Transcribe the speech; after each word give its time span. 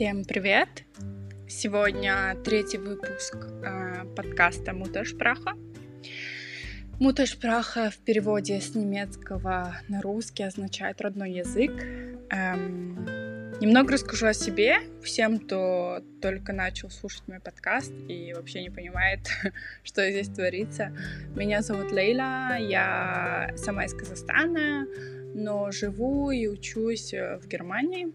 Всем 0.00 0.24
привет! 0.24 0.84
Сегодня 1.46 2.34
третий 2.42 2.78
выпуск 2.78 3.36
э, 3.36 4.06
подкаста 4.16 4.72
Муташпраха. 4.72 5.58
Муташпраха 6.98 7.90
в 7.90 7.98
переводе 7.98 8.62
с 8.62 8.74
немецкого 8.74 9.76
на 9.88 10.00
русский 10.00 10.44
означает 10.44 11.02
родной 11.02 11.32
язык. 11.32 11.72
Эм, 12.30 13.04
немного 13.60 13.92
расскажу 13.92 14.28
о 14.28 14.32
себе 14.32 14.78
всем, 15.02 15.38
кто 15.38 16.02
только 16.22 16.54
начал 16.54 16.88
слушать 16.88 17.28
мой 17.28 17.40
подкаст 17.40 17.92
и 18.08 18.32
вообще 18.32 18.62
не 18.62 18.70
понимает, 18.70 19.28
что 19.84 20.10
здесь 20.10 20.28
творится. 20.30 20.96
Меня 21.36 21.60
зовут 21.60 21.92
Лейла, 21.92 22.56
я 22.58 23.52
сама 23.54 23.84
из 23.84 23.92
Казахстана, 23.92 24.86
но 25.34 25.70
живу 25.72 26.30
и 26.30 26.46
учусь 26.46 27.12
в 27.12 27.46
Германии 27.46 28.14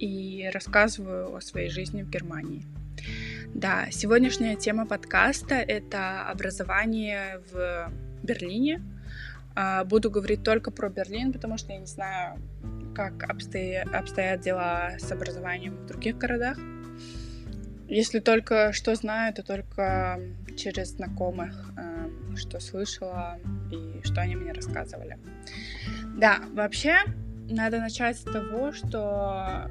и 0.00 0.50
рассказываю 0.52 1.36
о 1.36 1.40
своей 1.40 1.68
жизни 1.68 2.02
в 2.02 2.10
Германии. 2.10 2.62
Да, 3.54 3.86
сегодняшняя 3.90 4.56
тема 4.56 4.86
подкаста— 4.86 5.54
это 5.68 6.22
образование 6.22 7.40
в 7.52 7.92
Берлине. 8.22 8.82
А, 9.54 9.84
буду 9.84 10.10
говорить 10.10 10.42
только 10.42 10.70
про 10.70 10.88
Берлин, 10.88 11.32
потому 11.32 11.58
что 11.58 11.72
я 11.72 11.78
не 11.78 11.86
знаю, 11.86 12.38
как 12.94 13.22
обстоят, 13.24 14.40
дела 14.40 14.92
с 14.98 15.12
образованием 15.12 15.76
в 15.76 15.86
других 15.86 16.16
городах. 16.16 16.56
Если 17.88 18.20
только 18.20 18.72
что 18.72 18.94
знаю, 18.94 19.34
то 19.34 19.42
только 19.42 20.20
через 20.56 20.90
знакомых, 20.92 21.72
а, 21.76 22.08
что 22.36 22.60
слышала 22.60 23.38
и 23.70 24.00
что 24.04 24.20
они 24.22 24.36
мне 24.36 24.52
рассказывали. 24.52 25.18
Да, 26.16 26.40
вообще 26.52 26.96
надо 27.50 27.80
начать 27.80 28.16
с 28.16 28.22
того, 28.22 28.72
что 28.72 29.68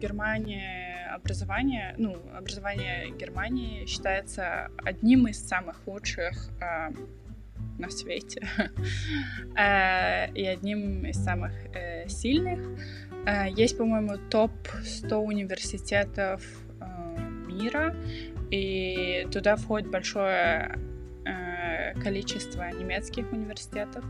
Германии 0.00 0.90
образование, 1.14 1.94
ну, 1.98 2.16
образование 2.36 3.10
Германии 3.10 3.86
считается 3.86 4.70
одним 4.84 5.26
из 5.26 5.46
самых 5.46 5.86
лучших 5.86 6.50
э, 6.60 6.90
на 7.78 7.90
свете 7.90 8.46
э, 9.56 10.32
и 10.32 10.46
одним 10.46 11.04
из 11.06 11.22
самых 11.22 11.52
э, 11.74 12.08
сильных. 12.08 12.60
Э, 13.26 13.50
есть, 13.50 13.76
по-моему, 13.76 14.16
топ 14.30 14.52
100 14.84 15.20
университетов 15.20 16.42
э, 16.80 17.20
мира, 17.48 17.94
и 18.50 19.26
туда 19.32 19.56
входит 19.56 19.90
большое 19.90 20.78
э, 21.24 21.94
количество 22.00 22.70
немецких 22.70 23.30
университетов. 23.32 24.04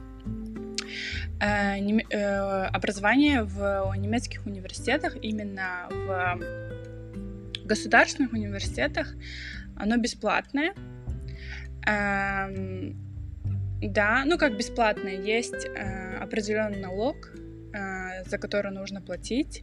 Э, 1.41 1.78
э, 1.78 2.66
образование 2.66 3.44
в 3.44 3.92
немецких 3.96 4.46
университетах, 4.46 5.16
именно 5.22 5.88
в 5.91 6.38
государственных 7.64 8.33
университетах, 8.33 9.14
оно 9.77 9.96
бесплатное. 9.96 10.74
Эм, 11.86 12.96
да, 13.80 14.24
ну 14.27 14.36
как 14.36 14.58
бесплатное, 14.58 15.16
есть 15.16 15.66
э, 15.66 16.16
определенный 16.16 16.80
налог, 16.80 17.33
за 18.27 18.38
который 18.38 18.72
нужно 18.72 19.00
платить. 19.00 19.62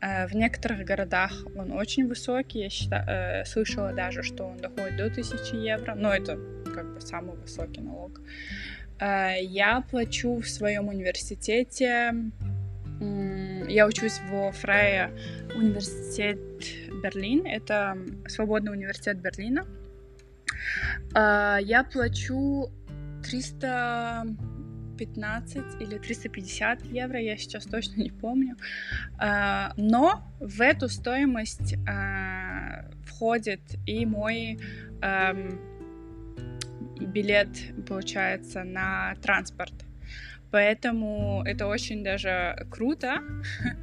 В 0.00 0.34
некоторых 0.34 0.84
городах 0.84 1.32
он 1.54 1.72
очень 1.72 2.08
высокий, 2.08 2.60
я 2.60 2.70
считаю, 2.70 3.44
слышала 3.46 3.92
даже, 3.92 4.22
что 4.22 4.44
он 4.44 4.56
доходит 4.56 4.96
до 4.96 5.04
1000 5.04 5.56
евро, 5.56 5.94
но 5.94 6.12
это 6.12 6.38
как 6.74 6.94
бы 6.94 7.00
самый 7.00 7.36
высокий 7.36 7.82
налог. 7.82 8.18
Э, 8.18 8.73
я 9.00 9.84
плачу 9.90 10.36
в 10.36 10.48
своем 10.48 10.88
университете. 10.88 12.14
Я 13.68 13.86
учусь 13.86 14.20
в 14.30 14.52
Фрейе 14.52 15.10
университет 15.54 16.38
Берлин. 17.02 17.44
Это 17.46 17.98
свободный 18.28 18.72
университет 18.72 19.20
Берлина. 19.20 19.66
Э, 21.14 21.58
я 21.60 21.84
плачу 21.84 22.70
315 23.22 25.80
или 25.80 25.98
350 25.98 26.86
евро, 26.86 27.20
я 27.20 27.36
сейчас 27.36 27.64
точно 27.64 28.00
не 28.02 28.10
помню. 28.10 28.56
Э, 29.20 29.68
но 29.76 30.24
в 30.40 30.60
эту 30.60 30.88
стоимость 30.88 31.76
входит 33.04 33.60
и 33.86 34.06
мой 34.06 34.58
эм, 35.02 35.60
билет, 37.00 37.48
получается, 37.86 38.64
на 38.64 39.14
транспорт. 39.22 39.74
Поэтому 40.50 41.42
это 41.44 41.66
очень 41.66 42.04
даже 42.04 42.66
круто. 42.70 43.22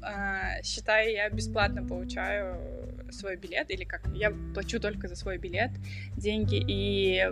А, 0.00 0.62
считаю, 0.62 1.12
я 1.12 1.28
бесплатно 1.28 1.84
получаю 1.84 2.56
свой 3.10 3.36
билет, 3.36 3.68
или 3.70 3.82
как 3.82 4.02
я 4.14 4.32
плачу 4.54 4.78
только 4.78 5.08
за 5.08 5.16
свой 5.16 5.38
билет 5.38 5.72
деньги, 6.16 6.64
и 6.66 7.30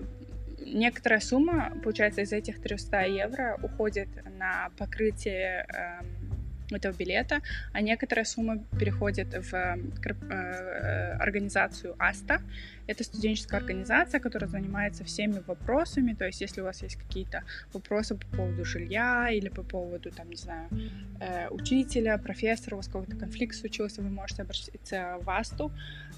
некоторая 0.67 1.21
сумма, 1.21 1.73
получается, 1.83 2.23
из 2.23 2.33
этих 2.33 2.61
300 2.61 3.03
евро 3.07 3.59
уходит 3.63 4.09
на 4.39 4.71
покрытие 4.77 5.67
эм, 5.69 6.26
этого 6.71 6.93
билета, 6.93 7.41
а 7.73 7.81
некоторая 7.81 8.25
сумма 8.25 8.59
переходит 8.79 9.29
в 9.29 9.55
э, 9.55 11.13
организацию 11.19 11.95
АСТА. 11.99 12.41
Это 12.87 13.05
студенческая 13.05 13.59
организация, 13.59 14.21
которая 14.21 14.49
занимается 14.49 15.05
всеми 15.05 15.43
вопросами, 15.47 16.15
то 16.15 16.25
есть 16.25 16.41
если 16.41 16.61
у 16.61 16.65
вас 16.65 16.83
есть 16.83 16.97
какие-то 16.97 17.43
вопросы 17.73 18.15
по 18.15 18.27
поводу 18.37 18.65
жилья 18.65 19.29
или 19.31 19.49
по 19.49 19.63
поводу, 19.63 20.11
там, 20.11 20.31
не 20.31 20.37
знаю, 20.37 20.69
э, 21.21 21.49
учителя, 21.51 22.19
профессора, 22.19 22.75
у 22.75 22.79
вас 22.79 22.87
какой-то 22.87 23.17
конфликт 23.17 23.55
случился, 23.55 24.03
вы 24.03 24.11
можете 24.11 24.43
обратиться 24.43 25.19
в 25.21 25.31
АСТу, 25.31 25.73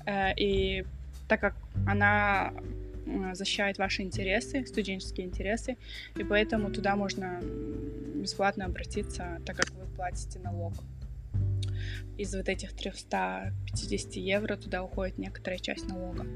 э, 0.06 0.34
и 0.36 0.84
так 1.28 1.40
как 1.40 1.54
она 1.86 2.52
защищает 3.32 3.78
ваши 3.78 4.02
интересы, 4.02 4.66
студенческие 4.66 5.26
интересы, 5.26 5.76
и 6.16 6.24
поэтому 6.24 6.70
туда 6.70 6.96
можно 6.96 7.40
бесплатно 8.14 8.66
обратиться, 8.66 9.40
так 9.46 9.56
как 9.56 9.70
вы 9.70 9.86
платите 9.94 10.38
налог. 10.40 10.74
Из 12.16 12.34
вот 12.34 12.48
этих 12.48 12.72
350 12.72 14.14
евро 14.14 14.56
туда 14.56 14.82
уходит 14.82 15.18
некоторая 15.18 15.58
часть 15.58 15.88
налога. 15.88 16.26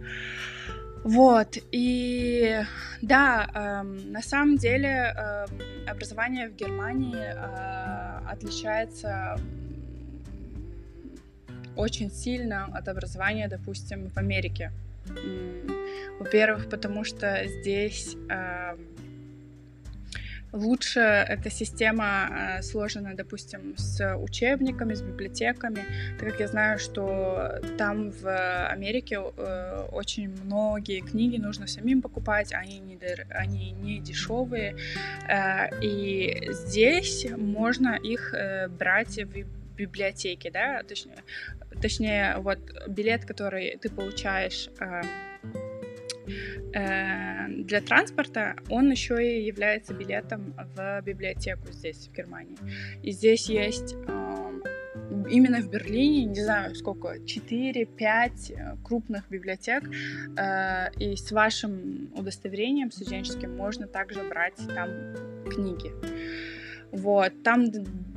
Вот, 1.04 1.58
и 1.72 2.60
да, 3.00 3.50
э, 3.52 3.82
на 3.82 4.22
самом 4.22 4.56
деле 4.56 4.88
э, 4.88 5.46
образование 5.88 6.48
в 6.48 6.54
Германии 6.54 7.16
э, 7.16 8.30
отличается 8.30 9.36
очень 11.74 12.10
сильно 12.10 12.66
от 12.66 12.86
образования, 12.86 13.48
допустим, 13.48 14.10
в 14.10 14.16
Америке. 14.16 14.70
Во-первых, 16.32 16.70
потому 16.70 17.04
что 17.04 17.46
здесь 17.46 18.16
э, 18.30 18.76
лучше 20.52 21.00
эта 21.00 21.50
система 21.50 22.30
э, 22.30 22.62
сложена, 22.62 23.14
допустим, 23.14 23.74
с 23.76 24.16
учебниками, 24.16 24.94
с 24.94 25.02
библиотеками, 25.02 25.84
так 26.18 26.30
как 26.30 26.40
я 26.40 26.48
знаю, 26.48 26.78
что 26.78 27.60
там 27.76 28.12
в 28.12 28.66
Америке 28.66 29.18
э, 29.20 29.88
очень 29.92 30.30
многие 30.30 31.00
книги 31.00 31.36
нужно 31.36 31.66
самим 31.66 32.00
покупать, 32.00 32.54
они 32.54 32.78
не, 32.78 32.98
они 33.28 33.72
не 33.72 34.00
дешевые, 34.00 34.76
э, 35.28 35.80
и 35.82 36.48
здесь 36.50 37.26
можно 37.36 37.94
их 37.96 38.32
э, 38.32 38.68
брать 38.68 39.18
в 39.18 39.76
библиотеке, 39.76 40.50
да, 40.50 40.82
точнее, 40.82 41.24
точнее, 41.82 42.36
вот 42.38 42.58
билет, 42.88 43.26
который 43.26 43.76
ты 43.82 43.90
получаешь 43.90 44.70
э, 44.80 45.02
для 46.72 47.80
транспорта 47.80 48.56
он 48.70 48.90
еще 48.90 49.16
и 49.22 49.44
является 49.44 49.92
билетом 49.94 50.54
в 50.74 51.02
библиотеку 51.02 51.70
здесь, 51.70 52.08
в 52.08 52.12
Германии. 52.12 52.56
И 53.02 53.12
здесь 53.12 53.48
есть 53.48 53.94
именно 55.30 55.60
в 55.60 55.70
Берлине, 55.70 56.24
не 56.24 56.42
знаю 56.42 56.74
сколько, 56.74 57.16
4-5 57.16 58.52
э, 58.52 58.76
крупных 58.84 59.28
библиотек, 59.28 59.84
э, 60.36 60.90
и 60.98 61.16
с 61.16 61.30
вашим 61.32 62.10
удостоверением 62.14 62.90
студенческим 62.90 63.56
можно 63.56 63.86
также 63.86 64.22
брать 64.22 64.56
там 64.74 64.88
книги. 65.50 65.92
Вот, 66.90 67.42
там 67.42 67.66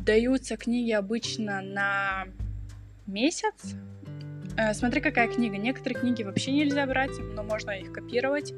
даются 0.06 0.58
книги 0.58 0.92
обычно 0.92 1.62
на 1.62 2.26
месяц, 3.08 3.76
Э, 3.76 3.95
смотри, 4.74 5.02
какая 5.02 5.28
книга. 5.28 5.58
Некоторые 5.58 6.00
книги 6.00 6.24
вообще 6.24 6.52
нельзя 6.52 6.86
брать, 6.86 7.12
но 7.34 7.44
можно 7.44 7.72
их 7.72 7.92
копировать 7.92 8.54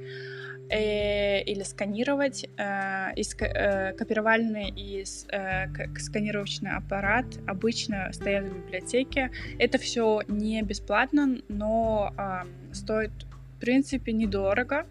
э, 0.69 1.41
или 1.43 1.63
сканировать. 1.63 2.47
Э, 2.57 3.13
и 3.15 3.23
ск 3.23 3.41
э, 3.41 3.93
копировальный 3.93 4.69
и 4.69 5.03
э, 5.31 5.97
сканировочный 5.97 6.71
аппарат 6.71 7.25
обычно 7.47 8.11
стоят 8.11 8.45
в 8.45 8.55
библиотеке. 8.55 9.31
Это 9.59 9.77
все 9.77 10.21
не 10.27 10.61
бесплатно, 10.61 11.37
но 11.47 12.13
э, 12.17 12.73
стоит, 12.73 13.11
в 13.55 13.59
принципе, 13.59 14.11
недорого. 14.11 14.85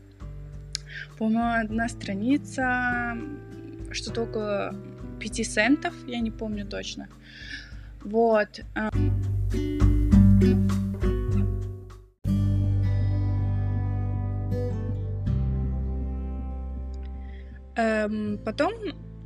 По-моему, 1.19 1.61
одна 1.61 1.89
страница 1.89 3.17
что-то 3.93 4.23
около 4.23 4.75
5 5.21 5.47
центов, 5.47 5.95
я 6.07 6.21
не 6.21 6.31
помню 6.31 6.67
точно. 6.67 7.09
Вот. 8.03 8.61
Э. 8.75 8.89
Эм, 17.77 18.39
потом 18.45 18.73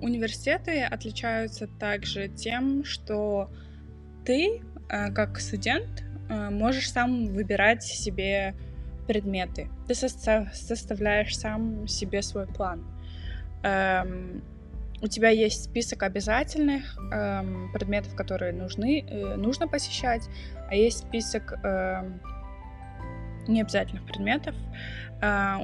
университеты 0.00 0.82
отличаются 0.82 1.68
также 1.78 2.28
тем, 2.28 2.84
что 2.84 3.48
ты, 4.24 4.62
э, 4.88 5.12
как 5.12 5.38
студент, 5.38 6.04
э, 6.28 6.50
можешь 6.50 6.90
сам 6.90 7.26
выбирать 7.26 7.82
себе 7.84 8.54
предметы. 9.06 9.68
Ты 9.86 9.94
составляешь 9.94 11.36
сам 11.36 11.86
себе 11.86 12.22
свой 12.22 12.46
план. 12.46 12.84
Эм, 13.62 14.42
у 15.02 15.06
тебя 15.06 15.30
есть 15.30 15.64
список 15.64 16.02
обязательных 16.02 16.98
эм, 17.12 17.72
предметов, 17.72 18.14
которые 18.14 18.52
нужны, 18.52 19.04
э, 19.06 19.36
нужно 19.36 19.66
посещать, 19.68 20.28
а 20.68 20.74
есть 20.74 20.98
список 20.98 21.54
необязательных 23.48 24.04
предметов. 24.06 24.54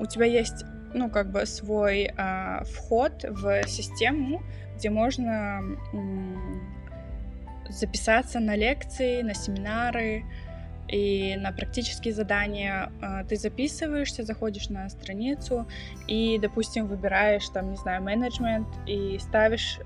У 0.01 0.07
тебя 0.07 0.25
есть 0.25 0.65
ну, 0.97 1.11
как 1.11 1.31
бы 1.31 1.47
свой 1.47 2.11
э, 2.17 2.65
вход 2.65 3.25
в 3.29 3.69
систему, 3.69 4.43
где 4.77 4.91
можно 4.91 5.61
записаться 7.69 8.41
на 8.41 8.57
лекции, 8.57 9.23
на 9.23 9.35
семинары 9.35 10.25
и 10.89 11.37
на 11.37 11.53
практические 11.53 12.15
задания. 12.15 12.91
Э, 13.03 13.25
ты 13.29 13.37
записываешься, 13.37 14.23
заходишь 14.23 14.71
на 14.71 14.89
страницу 14.89 15.67
и, 16.09 16.39
допустим, 16.41 16.87
выбираешь 16.87 17.49
там, 17.51 17.71
не 17.71 17.77
знаю, 17.77 18.03
менеджмент 18.03 18.69
и 18.87 19.19
ставишь 19.19 19.79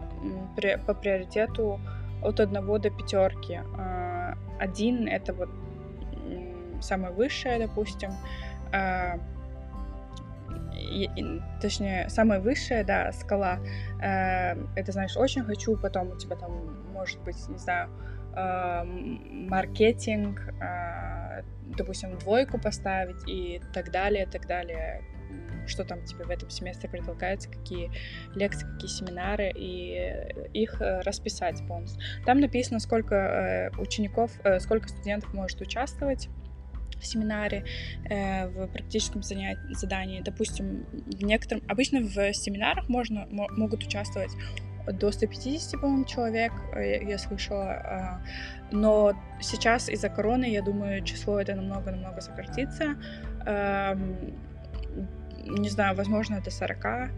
по 0.87 0.95
приоритету 0.95 1.81
от 2.23 2.39
одного 2.39 2.79
до 2.79 2.91
пятерки. 2.91 3.61
Э, 3.79 4.35
один 4.61 5.09
это 5.09 5.33
вот 5.33 5.49
самое 6.81 7.13
высшее, 7.13 7.59
допустим, 7.59 8.11
точнее, 11.61 12.09
самая 12.09 12.41
высшая, 12.41 12.85
да, 12.85 13.13
скала, 13.13 13.59
э, 14.03 14.57
это, 14.77 14.93
знаешь, 14.93 15.17
очень 15.17 15.45
хочу, 15.45 15.77
потом 15.77 16.11
у 16.11 16.17
тебя 16.17 16.37
там, 16.37 16.93
может 16.93 17.21
быть, 17.23 17.49
не 17.49 17.59
знаю, 17.59 17.91
э, 18.35 18.85
маркетинг, 18.85 20.41
э, 20.61 21.43
допустим, 21.77 22.19
двойку 22.19 22.59
поставить 22.59 23.29
и 23.29 23.61
так 23.73 23.91
далее, 23.91 24.27
так 24.27 24.47
далее, 24.47 25.03
что 25.67 25.85
там 25.85 26.05
тебе 26.05 26.25
в 26.25 26.31
этом 26.31 26.51
семестре 26.51 26.89
предлагается, 26.89 27.49
какие 27.49 27.91
лекции, 28.35 28.67
какие 28.67 28.89
семинары, 28.89 29.53
и 29.55 30.35
их 30.53 30.81
э, 30.81 31.01
расписать 31.01 31.67
полностью. 31.67 32.03
Там 32.27 32.41
написано, 32.41 32.81
сколько 32.81 33.15
э, 33.15 33.71
учеников, 33.79 34.33
э, 34.45 34.59
сколько 34.61 34.89
студентов 34.89 35.33
может 35.33 35.61
участвовать, 35.61 36.29
в 37.01 37.07
семинаре, 37.07 37.65
э, 38.09 38.47
в 38.49 38.67
практическом 38.69 39.23
задании. 39.23 40.21
Допустим, 40.21 40.87
в 40.93 41.23
некотором... 41.23 41.63
Обычно 41.69 42.01
в 42.01 42.33
семинарах 42.35 42.89
можно, 42.89 43.27
могут 43.31 43.85
участвовать 43.85 44.31
до 44.87 45.11
150, 45.11 45.81
по-моему, 45.81 46.05
человек, 46.05 46.53
э, 46.75 47.05
я 47.05 47.19
слышала. 47.19 47.71
А, 47.71 48.21
но 48.71 49.13
сейчас 49.41 49.89
из-за 49.89 50.09
короны, 50.09 50.45
я 50.51 50.63
думаю, 50.63 51.05
число 51.05 51.41
это 51.41 51.55
намного-намного 51.55 52.21
сократится. 52.21 52.97
Эм, 53.47 54.35
не 55.47 55.69
знаю, 55.69 55.97
возможно, 55.97 56.41
до 56.41 56.51
40. 56.51 57.11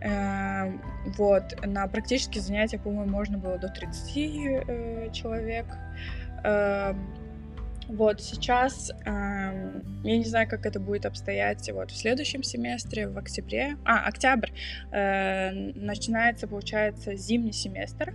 Эм, 0.00 0.82
вот. 1.16 1.66
На 1.66 1.86
практические 1.86 2.42
занятия, 2.42 2.78
по-моему, 2.78 3.10
можно 3.10 3.38
было 3.38 3.58
до 3.58 3.68
30 3.68 4.16
э, 4.16 5.10
человек. 5.12 5.66
Эм, 7.88 7.96
вот 7.96 8.20
сейчас, 8.20 8.90
э, 8.90 9.80
я 10.04 10.18
не 10.18 10.24
знаю, 10.24 10.48
как 10.48 10.66
это 10.66 10.80
будет 10.80 11.06
обстоять 11.06 11.70
вот 11.72 11.90
в 11.90 11.96
следующем 11.96 12.42
семестре, 12.42 13.08
в 13.08 13.18
октябре, 13.18 13.76
а, 13.84 14.06
октябрь, 14.06 14.50
э, 14.92 15.50
начинается, 15.74 16.46
получается, 16.46 17.14
зимний 17.16 17.52
семестр. 17.52 18.14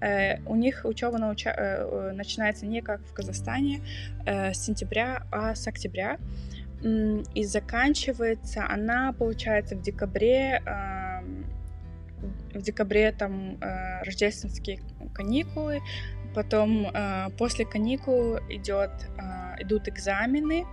Э, 0.00 0.38
у 0.46 0.56
них 0.56 0.82
учеба 0.84 1.18
науча- 1.18 1.54
э, 1.56 2.12
начинается 2.12 2.66
не 2.66 2.80
как 2.80 3.00
в 3.02 3.12
Казахстане 3.12 3.80
э, 4.26 4.52
с 4.52 4.64
сентября, 4.64 5.22
а 5.30 5.54
с 5.54 5.66
октября. 5.66 6.18
И 7.34 7.44
заканчивается 7.44 8.66
она, 8.66 9.12
получается, 9.12 9.76
в 9.76 9.82
декабре, 9.82 10.62
э, 10.64 11.20
в 12.54 12.62
декабре 12.62 13.12
там 13.12 13.58
э, 13.60 14.02
рождественские 14.02 14.80
каникулы, 15.12 15.80
Потом 16.34 16.86
э, 16.86 17.30
после 17.38 17.64
каникул 17.64 18.38
идет, 18.48 18.90
э, 19.18 19.62
идут 19.62 19.88
экзамены. 19.88 20.64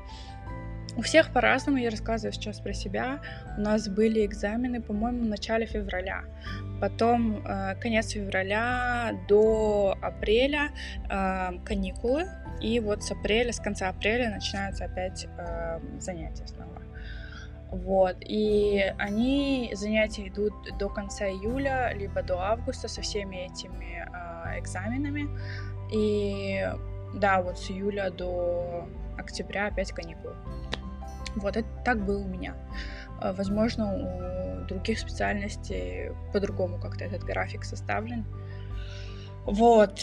У 0.95 1.01
всех 1.01 1.31
по-разному, 1.31 1.77
я 1.77 1.89
рассказываю 1.89 2.33
сейчас 2.33 2.59
про 2.59 2.73
себя. 2.73 3.19
У 3.57 3.61
нас 3.61 3.87
были 3.87 4.25
экзамены, 4.25 4.81
по-моему, 4.81 5.23
в 5.23 5.27
начале 5.27 5.65
февраля. 5.65 6.23
Потом 6.81 7.45
э, 7.45 7.75
конец 7.75 8.09
февраля 8.09 9.11
до 9.27 9.95
апреля 10.01 10.69
каникулы. 11.65 12.25
И 12.61 12.79
вот 12.79 13.03
с 13.03 13.11
апреля, 13.11 13.51
с 13.51 13.59
конца 13.59 13.89
апреля 13.89 14.31
начинаются 14.31 14.85
опять 14.85 15.27
занятия 15.99 16.47
снова. 16.47 16.86
Вот, 17.71 18.15
и 18.21 18.93
они, 18.97 19.71
занятия 19.75 20.29
идут 20.29 20.53
до 20.77 20.87
конца 20.87 21.27
июля, 21.27 21.91
либо 21.93 22.21
до 22.23 22.39
августа 22.39 22.87
со 22.87 23.01
всеми 23.01 23.47
этими 23.47 24.07
э, 24.07 24.59
экзаменами. 24.59 25.27
И 25.91 26.65
да, 27.13 27.41
вот 27.41 27.59
с 27.59 27.69
июля 27.69 28.09
до 28.09 28.87
октября 29.17 29.67
опять 29.67 29.91
каникулы. 29.91 30.35
Вот, 31.35 31.57
это 31.57 31.67
так 31.83 32.03
было 32.03 32.23
у 32.23 32.27
меня. 32.27 32.55
А, 33.19 33.33
возможно, 33.33 34.63
у 34.63 34.65
других 34.67 34.99
специальностей 34.99 36.11
по-другому 36.33 36.79
как-то 36.79 37.05
этот 37.05 37.23
график 37.23 37.63
составлен. 37.63 38.25
Вот. 39.45 40.01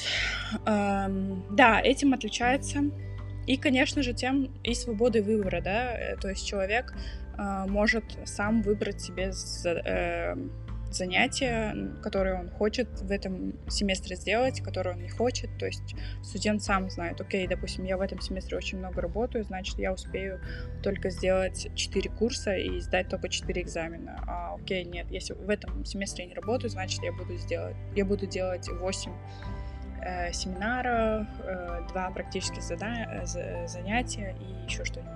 Эм, 0.67 1.45
да, 1.51 1.81
этим 1.81 2.15
отличается. 2.15 2.85
И, 3.47 3.57
конечно 3.59 4.03
же, 4.03 4.15
тем 4.15 4.51
и 4.63 4.75
свободой 4.75 5.21
выбора, 5.21 5.61
да, 5.61 5.93
э, 5.93 6.17
то 6.17 6.29
есть 6.29 6.47
человек 6.47 6.95
может 7.37 8.05
сам 8.25 8.63
выбрать 8.63 9.01
себе 9.01 9.33
э, 9.65 10.35
занятия, 10.95 11.75
которые 12.03 12.37
он 12.37 12.49
хочет 12.51 12.89
в 13.01 13.11
этом 13.11 13.55
семестре 13.69 14.17
сделать, 14.17 14.61
которые 14.61 14.95
он 14.95 15.03
не 15.03 15.09
хочет. 15.09 15.51
То 15.59 15.67
есть 15.67 15.95
студент 16.23 16.63
сам 16.63 16.89
знает, 16.91 17.21
окей, 17.21 17.47
допустим, 17.47 17.85
я 17.85 17.97
в 17.97 18.01
этом 18.01 18.21
семестре 18.21 18.57
очень 18.57 18.79
много 18.79 19.01
работаю, 19.01 19.45
значит, 19.45 19.79
я 19.79 19.93
успею 19.93 20.41
только 20.83 21.11
сделать 21.11 21.69
4 21.75 22.11
курса 22.11 22.57
и 22.57 22.81
сдать 22.81 23.09
только 23.09 23.29
4 23.29 23.61
экзамена. 23.63 24.25
А 24.27 24.55
окей, 24.55 24.85
нет, 24.85 25.11
если 25.11 25.35
в 25.35 25.51
этом 25.51 25.85
семестре 25.85 26.25
я 26.25 26.31
не 26.31 26.35
работаю, 26.35 26.71
значит, 26.71 27.03
я 27.03 27.13
буду, 27.13 27.37
сделать, 27.37 27.77
я 27.95 28.05
буду 28.05 28.27
делать 28.27 28.69
8 28.69 29.13
э, 30.03 30.33
семинаров, 30.33 31.27
э, 31.41 31.87
2 31.89 32.11
практических 32.11 32.63
зада- 32.63 33.25
э, 33.25 33.67
занятия 33.67 34.37
и 34.41 34.65
еще 34.65 34.85
что-нибудь. 34.85 35.15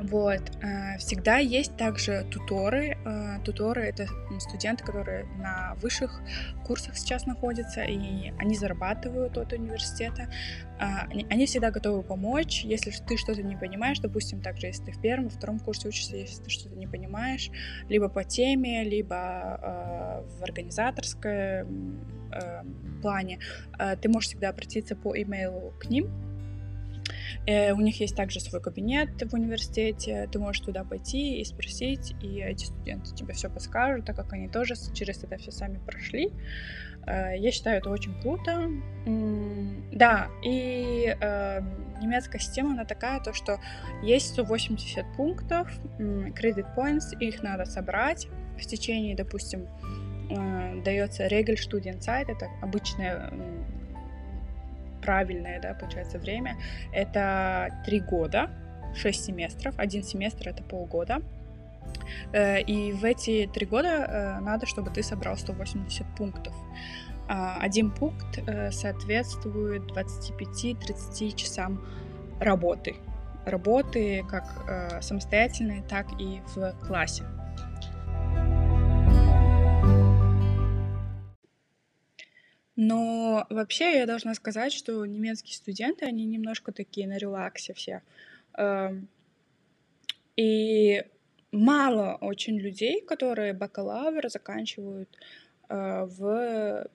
Вот. 0.00 0.40
Э, 0.60 0.98
всегда 0.98 1.38
есть 1.38 1.76
также 1.76 2.26
туторы. 2.30 2.98
Э, 3.04 3.38
туторы— 3.44 3.82
это 3.84 4.08
студенты, 4.40 4.84
которые 4.84 5.24
на 5.38 5.74
высших 5.80 6.20
курсах 6.64 6.96
сейчас 6.96 7.26
находятся, 7.26 7.82
и 7.82 8.32
они 8.38 8.56
зарабатывают 8.56 9.38
от 9.38 9.52
университета. 9.52 10.28
Э, 10.80 11.06
они 11.30 11.46
всегда 11.46 11.70
готовы 11.70 12.02
помочь, 12.02 12.64
если 12.64 12.90
ты 12.90 13.16
что-то 13.16 13.42
не 13.42 13.56
понимаешь, 13.56 14.00
допустим, 14.00 14.40
также 14.40 14.66
если 14.66 14.84
ты 14.84 14.92
в 14.92 15.00
первом, 15.00 15.28
во 15.28 15.30
втором 15.30 15.60
курсе 15.60 15.88
учишься, 15.88 16.16
если 16.16 16.42
ты 16.42 16.50
что-то 16.50 16.76
не 16.76 16.86
понимаешь, 16.86 17.50
либо 17.88 18.08
по 18.08 18.24
теме, 18.24 18.82
либо 18.84 20.24
в 20.38 20.42
организаторском 20.42 22.00
плане, 23.00 23.38
ты 24.02 24.08
можешь 24.08 24.30
всегда 24.30 24.48
обратиться 24.48 24.96
по 24.96 25.16
имейлу 25.16 25.72
к 25.78 25.88
ним, 25.88 26.08
Э, 26.08 26.33
у 27.46 27.80
них 27.80 28.00
есть 28.00 28.16
также 28.16 28.40
свой 28.40 28.60
кабинет 28.60 29.10
в 29.22 29.34
университете, 29.34 30.28
ты 30.30 30.38
можешь 30.38 30.64
туда 30.64 30.84
пойти 30.84 31.40
и 31.40 31.44
спросить, 31.44 32.14
и 32.22 32.40
эти 32.40 32.64
студенты 32.66 33.14
тебе 33.14 33.34
все 33.34 33.50
подскажут, 33.50 34.06
так 34.06 34.16
как 34.16 34.32
они 34.32 34.48
тоже 34.48 34.74
через 34.94 35.22
это 35.22 35.36
все 35.36 35.50
сами 35.50 35.78
прошли. 35.78 36.32
Э, 37.06 37.36
я 37.36 37.50
считаю, 37.50 37.78
это 37.78 37.90
очень 37.90 38.14
круто. 38.20 38.70
Да, 39.92 40.28
и 40.42 41.16
э, 41.20 41.60
немецкая 42.00 42.38
система, 42.38 42.72
она 42.72 42.84
такая, 42.84 43.20
то, 43.20 43.32
что 43.32 43.60
есть 44.02 44.28
180 44.30 45.04
пунктов, 45.16 45.70
credit 45.98 46.66
points, 46.76 47.16
их 47.18 47.42
надо 47.42 47.64
собрать 47.64 48.28
в 48.58 48.66
течение, 48.66 49.14
допустим, 49.14 49.66
э, 50.30 50.82
дается 50.82 51.26
Regel 51.26 51.56
Studienzeit, 51.56 52.30
это 52.30 52.48
обычная 52.62 53.32
правильное, 55.04 55.60
да, 55.60 55.74
получается, 55.74 56.18
время, 56.18 56.56
это 56.92 57.68
три 57.84 58.00
года, 58.00 58.50
шесть 58.96 59.24
семестров. 59.24 59.74
Один 59.78 60.02
семестр— 60.02 60.48
это 60.50 60.62
полгода. 60.62 61.20
Э, 62.32 62.60
и 62.60 62.92
в 62.92 63.04
эти 63.04 63.50
три 63.52 63.66
года 63.66 63.88
э, 63.88 64.40
надо, 64.40 64.66
чтобы 64.66 64.90
ты 64.90 65.02
собрал 65.02 65.36
180 65.36 66.06
пунктов. 66.16 66.54
А, 67.26 67.58
один 67.60 67.90
пункт 67.90 68.38
э, 68.46 68.70
соответствует 68.70 69.82
25-30 69.92 71.36
часам 71.36 71.84
работы. 72.40 72.96
Работы 73.46 74.24
как 74.30 75.02
самостоятельной, 75.02 75.82
так 75.82 76.06
и 76.18 76.40
в 76.54 76.72
классе. 76.86 77.24
Но 82.76 83.46
вообще 83.50 83.98
я 83.98 84.06
должна 84.06 84.34
сказать, 84.34 84.72
что 84.72 85.04
немецкие 85.06 85.54
студенты, 85.54 86.06
они 86.06 86.24
немножко 86.24 86.72
такие 86.72 87.06
на 87.06 87.18
релаксе 87.18 87.72
все. 87.72 88.02
Эм, 88.54 89.08
и 90.36 91.04
мало 91.52 92.16
очень 92.20 92.58
людей, 92.58 93.00
которые 93.00 93.52
бакалавр 93.52 94.28
заканчивают 94.28 95.08
э, 95.68 96.04
в 96.04 96.88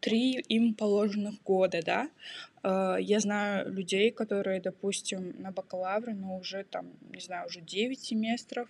три 0.00 0.40
им 0.48 0.74
положенных 0.74 1.42
года, 1.42 1.80
да. 1.84 2.10
Э, 2.62 2.96
я 2.98 3.20
знаю 3.20 3.70
людей, 3.70 4.10
которые, 4.10 4.60
допустим, 4.60 5.34
на 5.38 5.50
бакалавре, 5.50 6.14
но 6.14 6.38
уже 6.38 6.64
там, 6.64 6.86
не 7.10 7.20
знаю, 7.20 7.46
уже 7.46 7.60
9 7.60 8.00
семестров, 8.00 8.68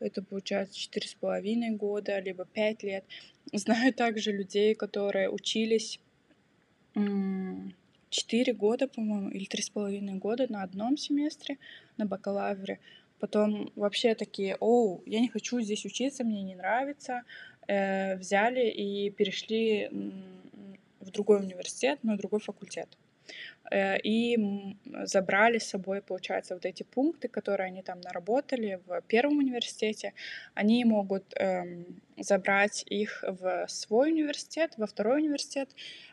это 0.00 0.22
получается 0.22 0.78
четыре 0.78 1.08
с 1.08 1.14
половиной 1.14 1.70
года, 1.70 2.18
либо 2.18 2.44
пять 2.44 2.82
лет. 2.82 3.04
Знаю 3.52 3.92
также 3.92 4.32
людей, 4.32 4.74
которые 4.74 5.30
учились 5.30 6.00
четыре 8.08 8.52
года, 8.52 8.88
по-моему, 8.88 9.30
или 9.30 9.44
три 9.44 9.62
с 9.62 9.70
половиной 9.70 10.14
года 10.14 10.46
на 10.48 10.62
одном 10.62 10.96
семестре 10.96 11.58
на 11.96 12.06
бакалавре. 12.06 12.80
Потом 13.20 13.70
вообще 13.76 14.14
такие, 14.14 14.56
о, 14.58 15.00
я 15.06 15.20
не 15.20 15.28
хочу 15.28 15.60
здесь 15.60 15.84
учиться, 15.84 16.24
мне 16.24 16.42
не 16.42 16.56
нравится. 16.56 17.22
Э, 17.68 18.16
взяли 18.16 18.68
и 18.68 19.10
перешли 19.10 19.88
в 21.00 21.10
другой 21.10 21.40
университет, 21.40 22.02
на 22.02 22.16
другой 22.16 22.40
факультет. 22.40 22.88
Э, 23.70 23.98
и 24.02 24.36
забрали 25.04 25.58
с 25.58 25.68
собой, 25.68 26.02
получается, 26.02 26.54
вот 26.54 26.66
эти 26.66 26.82
пункты, 26.82 27.28
которые 27.28 27.68
они 27.68 27.82
там 27.82 28.00
наработали 28.00 28.80
в 28.86 29.00
первом 29.02 29.38
университете, 29.38 30.12
они 30.54 30.84
могут 30.84 31.24
эм, 31.36 31.86
забрать 32.18 32.84
их 32.86 33.24
в 33.26 33.66
свой 33.68 34.10
университет, 34.10 34.74
во 34.76 34.86
второй 34.86 35.20
университет, 35.20 35.68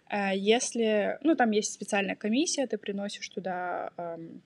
э, 0.10 0.36
если, 0.36 1.18
ну, 1.22 1.36
там 1.36 1.52
есть 1.52 1.74
специальная 1.74 2.16
комиссия, 2.16 2.68
ты 2.68 2.78
приносишь 2.78 3.30
туда 3.30 3.90
эм, 3.98 4.42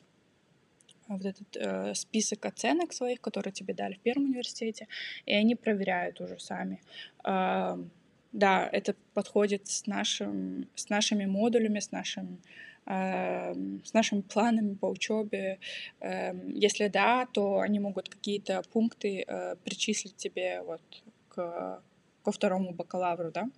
вот 1.10 1.26
этот 1.26 1.58
э, 1.58 1.94
список 1.94 2.46
оценок 2.46 2.94
своих, 2.94 3.20
которые 3.20 3.52
тебе 3.52 3.74
дали 3.74 3.96
в 3.96 4.00
первом 4.00 4.26
университете, 4.26 4.88
и 5.26 5.34
они 5.34 5.56
проверяют 5.56 6.22
уже 6.22 6.40
сами. 6.40 6.80
Э, 7.26 7.78
да, 8.32 8.70
это 8.72 8.96
подходит 9.14 9.68
с, 9.68 9.88
нашим, 9.88 10.68
с 10.76 10.90
нашими 10.90 11.26
модулями, 11.26 11.80
с 11.80 11.92
нашим 11.92 12.40
с 12.84 13.94
нашими 13.94 14.22
планами 14.22 14.74
по 14.74 14.88
учебе. 14.88 15.60
Эм, 16.00 16.50
если 16.50 16.88
да, 16.88 17.28
то 17.32 17.60
они 17.60 17.80
могут 17.80 18.10
какие-то 18.10 18.64
пункты 18.74 19.24
э, 19.26 19.56
причислить 19.64 20.16
тебе 20.18 20.64
вот 20.64 20.82
к, 21.30 21.82
ко 22.24 22.32
второму 22.32 22.74
бакалавру, 22.74 23.32
да. 23.32 23.50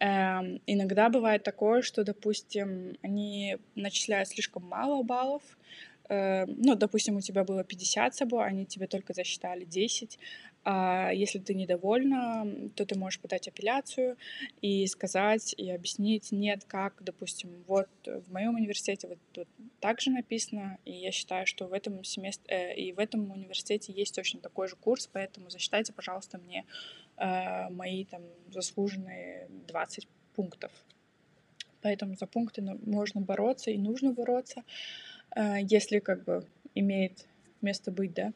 Эм, 0.00 0.60
иногда 0.66 1.08
бывает 1.08 1.42
такое, 1.42 1.82
что, 1.82 2.04
допустим, 2.04 2.96
они 3.02 3.56
начисляют 3.74 4.28
слишком 4.28 4.62
мало 4.62 5.02
баллов, 5.02 5.42
эм, 6.08 6.54
ну, 6.58 6.74
допустим, 6.76 7.16
у 7.16 7.20
тебя 7.20 7.44
было 7.44 7.64
50 7.64 8.14
собой, 8.14 8.46
они 8.46 8.66
тебе 8.66 8.86
только 8.86 9.14
засчитали 9.14 9.64
10, 9.64 10.18
а 10.70 11.12
если 11.12 11.38
ты 11.38 11.54
недовольна, 11.54 12.46
то 12.74 12.84
ты 12.84 12.98
можешь 12.98 13.20
подать 13.20 13.48
апелляцию 13.48 14.18
и 14.60 14.86
сказать, 14.86 15.54
и 15.56 15.70
объяснить, 15.70 16.30
нет, 16.30 16.64
как, 16.66 17.02
допустим, 17.02 17.64
вот 17.66 17.88
в 18.04 18.30
моем 18.30 18.54
университете 18.54 19.08
вот 19.08 19.18
тут 19.32 19.48
также 19.80 20.10
написано, 20.10 20.76
и 20.84 20.92
я 20.92 21.10
считаю, 21.10 21.46
что 21.46 21.68
в 21.68 21.72
этом 21.72 22.04
семестре 22.04 22.54
э, 22.54 22.74
и 22.74 22.92
в 22.92 22.98
этом 22.98 23.30
университете 23.30 23.94
есть 23.94 24.14
точно 24.14 24.40
такой 24.40 24.68
же 24.68 24.76
курс, 24.76 25.08
поэтому 25.10 25.48
засчитайте, 25.48 25.94
пожалуйста, 25.94 26.36
мне 26.36 26.66
э, 27.16 27.70
мои 27.70 28.04
там 28.04 28.20
заслуженные 28.52 29.48
20 29.68 30.06
пунктов. 30.34 30.70
Поэтому 31.80 32.14
за 32.14 32.26
пункты 32.26 32.60
можно 32.60 33.22
бороться 33.22 33.70
и 33.70 33.78
нужно 33.78 34.12
бороться, 34.12 34.64
э, 35.34 35.62
если 35.62 35.98
как 36.00 36.24
бы 36.24 36.44
имеет 36.74 37.24
место 37.62 37.90
быть, 37.90 38.12
да. 38.12 38.34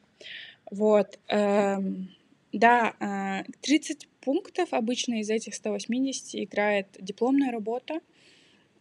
Вот. 0.71 1.19
Эм, 1.29 2.09
да, 2.53 3.45
30 3.63 4.05
а, 4.05 4.25
пунктов 4.25 4.73
обычно 4.73 5.21
из 5.21 5.31
этих 5.31 5.55
180 5.55 6.37
играет 6.45 6.87
дипломная 7.01 7.51
работа. 7.51 8.01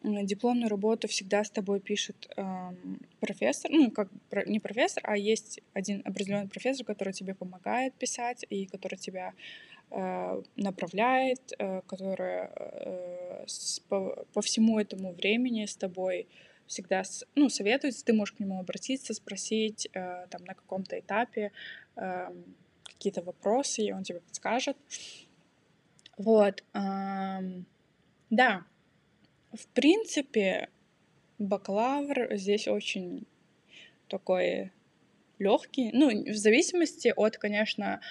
Дипломную 0.03 0.67
работу 0.67 1.07
всегда 1.07 1.43
с 1.43 1.51
тобой 1.51 1.79
пишет 1.79 2.27
профессор, 3.19 3.69
ну, 3.69 3.91
как 3.91 4.09
не 4.47 4.59
профессор, 4.59 5.03
а 5.05 5.15
есть 5.15 5.61
один 5.73 6.01
определенный 6.05 6.49
профессор, 6.49 6.85
который 6.87 7.13
тебе 7.13 7.35
помогает 7.35 7.93
писать 7.93 8.43
и 8.49 8.65
который 8.65 8.97
тебя 8.97 9.33
э, 9.91 10.41
направляет, 10.55 11.53
э, 11.59 11.81
который 11.85 12.49
по, 13.89 14.41
всему 14.41 14.79
этому 14.79 15.13
времени 15.13 15.67
с 15.67 15.75
тобой 15.75 16.27
всегда 16.65 17.03
ну, 17.35 17.49
советуется, 17.49 18.03
ты 18.03 18.13
можешь 18.13 18.33
к 18.33 18.39
нему 18.39 18.59
обратиться, 18.59 19.13
спросить 19.13 19.87
там 19.93 20.43
на 20.45 20.55
каком-то 20.55 20.99
этапе, 20.99 21.51
какие-то 23.01 23.23
вопросы, 23.23 23.81
и 23.81 23.91
он 23.91 24.03
тебе 24.03 24.19
подскажет. 24.19 24.77
Вот. 26.17 26.63
Да, 28.29 28.63
в 29.51 29.67
принципе, 29.73 30.69
бакалавр 31.39 32.35
здесь 32.37 32.67
очень 32.67 33.25
такой 34.07 34.71
легкий, 35.39 35.89
ну, 35.93 36.09
в 36.09 36.35
зависимости 36.35 37.11
от, 37.15 37.37
конечно, 37.37 38.01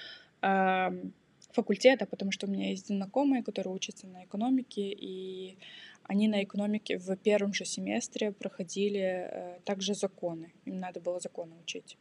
факультета, 1.52 2.06
потому 2.06 2.32
что 2.32 2.46
у 2.46 2.50
меня 2.50 2.70
есть 2.70 2.88
знакомые, 2.88 3.44
которые 3.44 3.72
учатся 3.72 4.08
на 4.08 4.24
экономике, 4.24 4.90
и 4.90 5.56
они 6.02 6.26
на 6.26 6.42
экономике 6.42 6.98
в 6.98 7.16
первом 7.16 7.52
же 7.52 7.64
семестре 7.64 8.32
проходили 8.32 9.00
э, 9.00 9.60
также 9.64 9.94
законы. 9.94 10.52
Им 10.64 10.78
надо 10.78 11.00
было 11.00 11.20
законы 11.20 11.54
учить. 11.62 11.96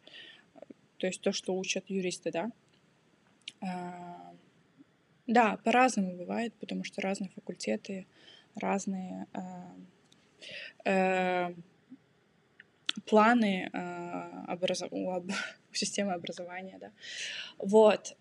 То 0.97 1.07
есть 1.07 1.21
то, 1.21 1.31
что 1.31 1.55
учат 1.55 1.89
юристы, 1.89 2.31
да. 2.31 2.51
А, 3.61 4.33
да, 5.27 5.57
по-разному 5.63 6.15
бывает, 6.15 6.53
потому 6.59 6.83
что 6.83 7.01
разные 7.01 7.29
факультеты, 7.29 8.07
разные 8.55 9.27
а, 9.33 9.75
э, 10.85 11.53
планы 13.05 13.69
а, 13.73 14.45
образов... 14.53 14.89
у, 14.91 15.21
системы 15.71 16.13
образования, 16.13 16.79
да. 16.79 16.91
Вот. 17.57 18.17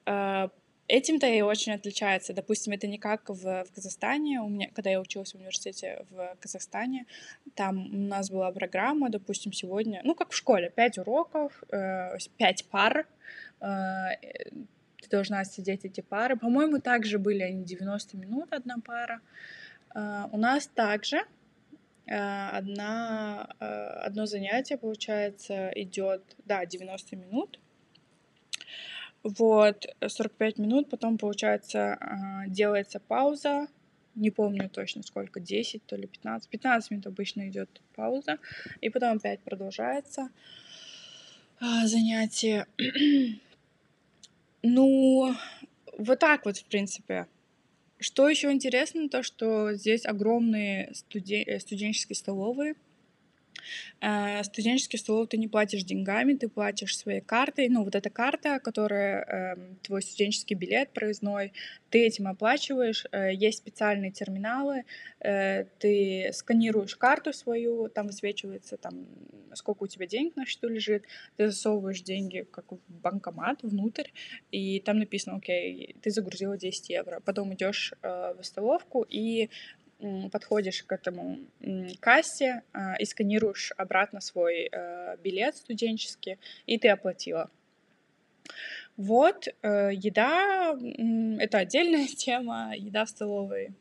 Этим-то 0.88 1.26
и 1.26 1.42
очень 1.42 1.74
отличается. 1.74 2.32
Допустим, 2.32 2.72
это 2.72 2.86
не 2.86 2.98
как 2.98 3.28
в, 3.28 3.64
в 3.64 3.72
Казахстане. 3.74 4.40
У 4.40 4.48
меня, 4.48 4.70
когда 4.72 4.88
я 4.88 5.00
училась 5.00 5.32
в 5.32 5.34
университете 5.36 6.06
в 6.10 6.36
Казахстане, 6.40 7.04
там 7.54 7.94
у 7.94 8.08
нас 8.08 8.30
была 8.30 8.50
программа, 8.52 9.10
допустим, 9.10 9.52
сегодня, 9.52 10.00
ну, 10.04 10.14
как 10.14 10.30
в 10.30 10.36
школе, 10.36 10.70
пять 10.74 10.96
уроков, 10.96 11.62
э, 11.70 12.16
пять 12.38 12.64
пар, 12.70 13.06
э, 13.60 13.66
ты 15.08 15.16
должна 15.16 15.44
сидеть 15.44 15.84
эти 15.84 16.00
пары. 16.00 16.36
По-моему, 16.36 16.80
также 16.80 17.18
были 17.18 17.42
они 17.42 17.64
90 17.64 18.16
минут, 18.16 18.52
одна 18.52 18.76
пара. 18.84 19.20
Uh, 19.94 20.28
у 20.32 20.36
нас 20.36 20.66
также 20.66 21.16
uh, 22.06 22.50
одна, 22.50 23.48
uh, 23.58 24.06
одно 24.06 24.26
занятие, 24.26 24.76
получается, 24.76 25.70
идет, 25.74 26.22
да, 26.44 26.66
90 26.66 27.16
минут. 27.16 27.58
Вот, 29.22 29.86
45 30.06 30.58
минут, 30.58 30.90
потом, 30.90 31.18
получается, 31.18 31.98
делается 32.46 33.00
пауза, 33.00 33.66
не 34.14 34.30
помню 34.30 34.70
точно 34.70 35.02
сколько, 35.02 35.40
10, 35.40 35.84
то 35.86 35.96
ли 35.96 36.06
15, 36.06 36.48
15 36.48 36.90
минут 36.92 37.06
обычно 37.08 37.48
идет 37.48 37.82
пауза, 37.96 38.38
и 38.80 38.90
потом 38.90 39.16
опять 39.16 39.40
продолжается 39.40 40.28
занятие. 41.60 42.66
Ну, 44.62 45.34
вот 45.96 46.18
так 46.18 46.44
вот, 46.44 46.58
в 46.58 46.64
принципе. 46.64 47.26
Что 48.00 48.28
еще 48.28 48.52
интересно, 48.52 49.08
то 49.08 49.22
что 49.22 49.74
здесь 49.74 50.06
огромные 50.06 50.94
студен... 50.94 51.44
Э, 51.46 51.58
студенческие 51.58 52.16
столовые. 52.16 52.74
Э, 54.00 54.42
студенческий 54.44 54.98
стол 54.98 55.26
ты 55.26 55.36
не 55.36 55.48
платишь 55.48 55.84
деньгами, 55.84 56.34
ты 56.34 56.48
платишь 56.48 56.96
своей 56.96 57.20
картой. 57.20 57.68
Ну, 57.68 57.84
вот 57.84 57.94
эта 57.94 58.10
карта, 58.10 58.60
которая 58.60 59.24
э, 59.24 59.56
твой 59.82 60.02
студенческий 60.02 60.54
билет 60.56 60.90
проездной, 60.90 61.52
ты 61.90 62.06
этим 62.06 62.28
оплачиваешь. 62.28 63.06
Э, 63.12 63.32
есть 63.32 63.58
специальные 63.58 64.10
терминалы, 64.10 64.84
э, 65.20 65.64
ты 65.78 66.30
сканируешь 66.32 66.96
карту 66.96 67.32
свою, 67.32 67.88
там 67.88 68.06
высвечивается, 68.06 68.76
там, 68.76 69.06
сколько 69.54 69.84
у 69.84 69.86
тебя 69.86 70.06
денег 70.06 70.36
на 70.36 70.46
счету 70.46 70.68
лежит, 70.68 71.04
ты 71.36 71.50
засовываешь 71.50 72.02
деньги 72.02 72.46
как 72.50 72.70
в 72.70 72.78
банкомат 72.88 73.62
внутрь, 73.62 74.08
и 74.50 74.80
там 74.80 74.98
написано, 74.98 75.36
окей, 75.36 75.96
ты 76.02 76.10
загрузила 76.10 76.56
10 76.56 76.90
евро. 76.90 77.20
Потом 77.24 77.54
идешь 77.54 77.92
в 78.02 78.38
столовку 78.42 79.04
и 79.08 79.48
подходишь 80.30 80.82
к 80.84 80.92
этому 80.92 81.38
кассе 82.00 82.62
э, 82.72 82.98
и 83.00 83.04
сканируешь 83.04 83.72
обратно 83.76 84.20
свой 84.20 84.68
э, 84.70 85.16
билет 85.22 85.56
студенческий, 85.56 86.38
и 86.66 86.78
ты 86.78 86.88
оплатила. 86.88 87.50
Вот, 88.96 89.48
э, 89.62 89.90
еда— 89.92 90.76
это 91.38 91.58
отдельная 91.58 92.06
тема, 92.16 92.72
еда 92.76 93.04
в 93.04 93.08
столовой. 93.08 93.74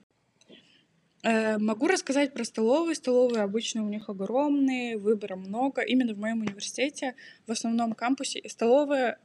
Э, 1.23 1.57
могу 1.57 1.87
рассказать 1.87 2.33
про 2.33 2.43
столовые. 2.43 2.95
Столовые 2.95 3.41
обычно 3.41 3.83
у 3.83 3.89
них 3.89 4.09
огромные, 4.09 4.97
выбора 4.97 5.35
много. 5.35 5.81
Именно 5.81 6.13
в 6.13 6.19
моем 6.19 6.41
университете, 6.41 7.15
в 7.47 7.51
основном 7.51 7.93
кампусе, 7.93 8.41
столовые 8.47 9.17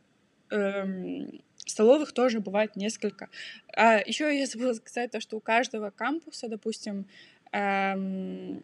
эм, 0.51 1.43
Столовых 1.73 2.13
тоже 2.13 2.41
бывает 2.41 2.77
несколько. 2.77 3.31
А 3.75 3.99
еще 3.99 4.39
я 4.39 4.47
забыла 4.47 4.75
сказать 4.75 5.11
то, 5.11 5.21
что 5.21 5.39
у 5.39 5.41
каждого 5.41 5.89
кампуса, 5.89 6.49
допустим, 6.49 7.07
эм, 7.53 8.63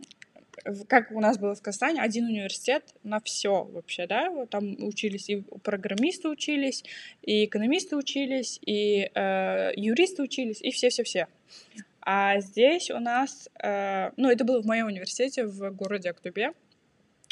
как 0.88 1.10
у 1.10 1.20
нас 1.20 1.38
было 1.38 1.54
в 1.54 1.62
Казахстане, 1.62 2.02
один 2.02 2.26
университет 2.26 2.84
на 3.04 3.20
все 3.20 3.64
вообще, 3.64 4.06
да, 4.06 4.30
вот 4.30 4.50
там 4.50 4.76
учились 4.84 5.30
и 5.30 5.42
программисты 5.62 6.28
учились, 6.28 6.84
и 7.22 7.46
экономисты 7.46 7.96
учились, 7.96 8.60
и 8.66 9.10
э, 9.14 9.72
юристы 9.74 10.22
учились, 10.22 10.60
и 10.60 10.70
все-все-все. 10.70 11.28
А 12.02 12.40
здесь 12.40 12.90
у 12.90 12.98
нас, 12.98 13.48
э, 13.62 14.10
ну, 14.18 14.28
это 14.28 14.44
было 14.44 14.60
в 14.60 14.66
моем 14.66 14.86
университете 14.86 15.46
в 15.46 15.70
городе 15.70 16.10
Актубе, 16.10 16.52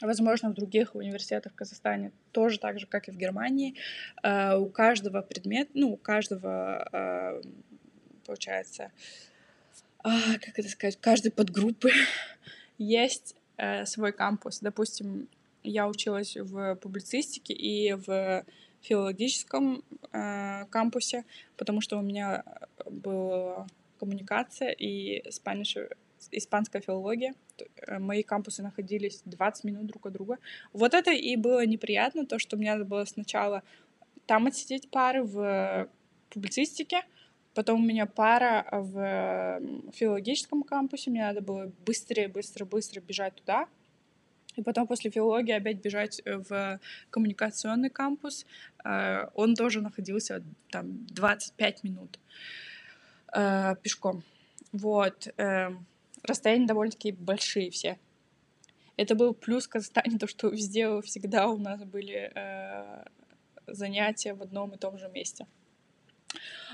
Возможно, 0.03 0.51
в 0.51 0.55
других 0.55 0.95
университетах 0.95 1.53
в 1.53 1.57
Казахстане 1.57 2.13
тоже 2.33 2.59
так 2.59 2.79
же, 2.79 2.87
как 2.87 3.09
и 3.09 3.11
в 3.11 3.17
Германии. 3.17 3.75
Uh, 4.23 4.59
у 4.59 4.69
каждого 4.69 5.23
предмета, 5.23 5.71
ну, 5.75 5.93
у 5.93 5.97
каждого, 5.97 6.87
uh, 6.93 7.55
получается, 8.27 8.93
uh, 10.05 10.39
как 10.39 10.59
это 10.59 10.69
сказать, 10.69 10.99
каждой 11.01 11.31
подгруппы 11.33 11.91
есть 12.79 13.37
э, 13.57 13.87
свой 13.87 14.13
кампус. 14.13 14.61
Допустим, 14.61 15.29
я 15.63 15.89
училась 15.89 16.37
в 16.37 16.77
публицистике 16.77 17.55
и 17.55 17.95
в 17.95 18.45
филологическом 18.83 19.83
э, 20.13 20.67
кампусе, 20.67 21.25
потому 21.57 21.81
что 21.81 21.99
у 21.99 22.03
меня 22.03 22.45
была 22.85 23.67
коммуникация 23.99 24.71
и 24.71 25.27
Spanish 25.29 25.91
испанская 26.33 26.83
филология. 26.83 27.35
Э, 27.87 27.99
мои 27.99 28.23
кампусы 28.23 28.63
находились 28.63 29.23
20 29.25 29.65
минут 29.65 29.87
друг 29.87 30.07
от 30.07 30.13
друга. 30.13 30.39
Вот 30.73 30.95
это 30.95 31.13
и 31.13 31.37
было 31.37 31.65
неприятно, 31.67 32.27
то, 32.27 32.39
что 32.39 32.57
мне 32.57 32.73
надо 32.73 32.85
было 32.85 33.05
сначала 33.05 33.63
там 34.27 34.47
отсидеть 34.47 34.91
пары 34.91 35.23
в 35.23 35.89
публицистике, 36.31 37.03
потом 37.55 37.83
у 37.83 37.87
меня 37.87 38.07
пара 38.07 38.67
в 38.73 39.61
филологическом 39.93 40.63
кампусе, 40.63 41.11
мне 41.11 41.23
надо 41.23 41.41
было 41.41 41.71
быстрее, 41.87 42.29
быстро, 42.29 42.65
быстро 42.65 43.01
бежать 43.01 43.37
туда, 43.37 43.69
и 44.57 44.63
потом 44.63 44.87
после 44.87 45.11
филологии 45.11 45.53
опять 45.53 45.83
бежать 45.83 46.21
э, 46.25 46.39
в 46.39 46.81
коммуникационный 47.11 47.91
кампус. 47.91 48.47
Э, 48.85 49.29
он 49.35 49.55
тоже 49.55 49.81
находился 49.81 50.43
там 50.71 51.07
25 51.07 51.85
минут 51.85 52.19
пешком. 53.83 54.23
Вот. 54.73 55.29
Расстояния 56.27 56.67
довольно-таки 56.67 57.13
большие 57.13 57.71
все. 57.71 57.99
Это 58.97 59.15
был 59.15 59.35
плюс 59.35 59.67
Казахстане, 59.69 60.19
то, 60.21 60.27
что 60.27 60.49
везде 60.49 61.01
всегда 61.03 61.49
у 61.49 61.59
нас 61.59 61.83
были 61.85 62.33
э, 62.35 63.05
занятия 63.67 64.35
в 64.35 64.43
одном 64.43 64.73
и 64.73 64.79
том 64.79 64.99
же 64.99 65.09
месте. 65.09 65.47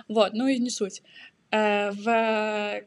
Вот, 0.09 0.33
ну 0.33 0.47
и 0.47 0.59
не 0.59 0.71
суть. 0.71 1.03
Э, 1.51 1.91
в 1.93 2.85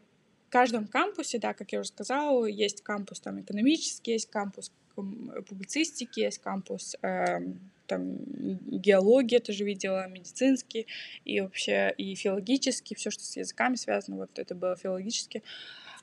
каждом 0.50 0.88
кампусе, 0.88 1.37
да, 1.39 1.53
как 1.53 1.72
я 1.72 1.79
уже 1.79 1.89
сказала, 1.89 2.46
есть 2.46 2.81
кампус 2.81 3.20
там 3.20 3.42
экономический, 3.42 4.13
есть 4.13 4.29
кампус 4.29 4.72
публицистики, 4.96 6.22
есть 6.22 6.39
кампус 6.39 6.96
э, 7.01 7.39
там 7.87 8.18
геологии, 8.25 9.39
ты 9.39 9.53
же 9.53 9.66
видела, 9.66 10.07
медицинский, 10.07 10.87
и 11.25 11.42
вообще 11.42 11.94
и 11.98 12.16
филологический, 12.16 12.96
все, 12.96 13.11
что 13.11 13.24
с 13.24 13.35
языками 13.35 13.75
связано, 13.75 14.18
вот 14.18 14.39
это 14.39 14.55
было 14.55 14.75
филологически. 14.75 15.44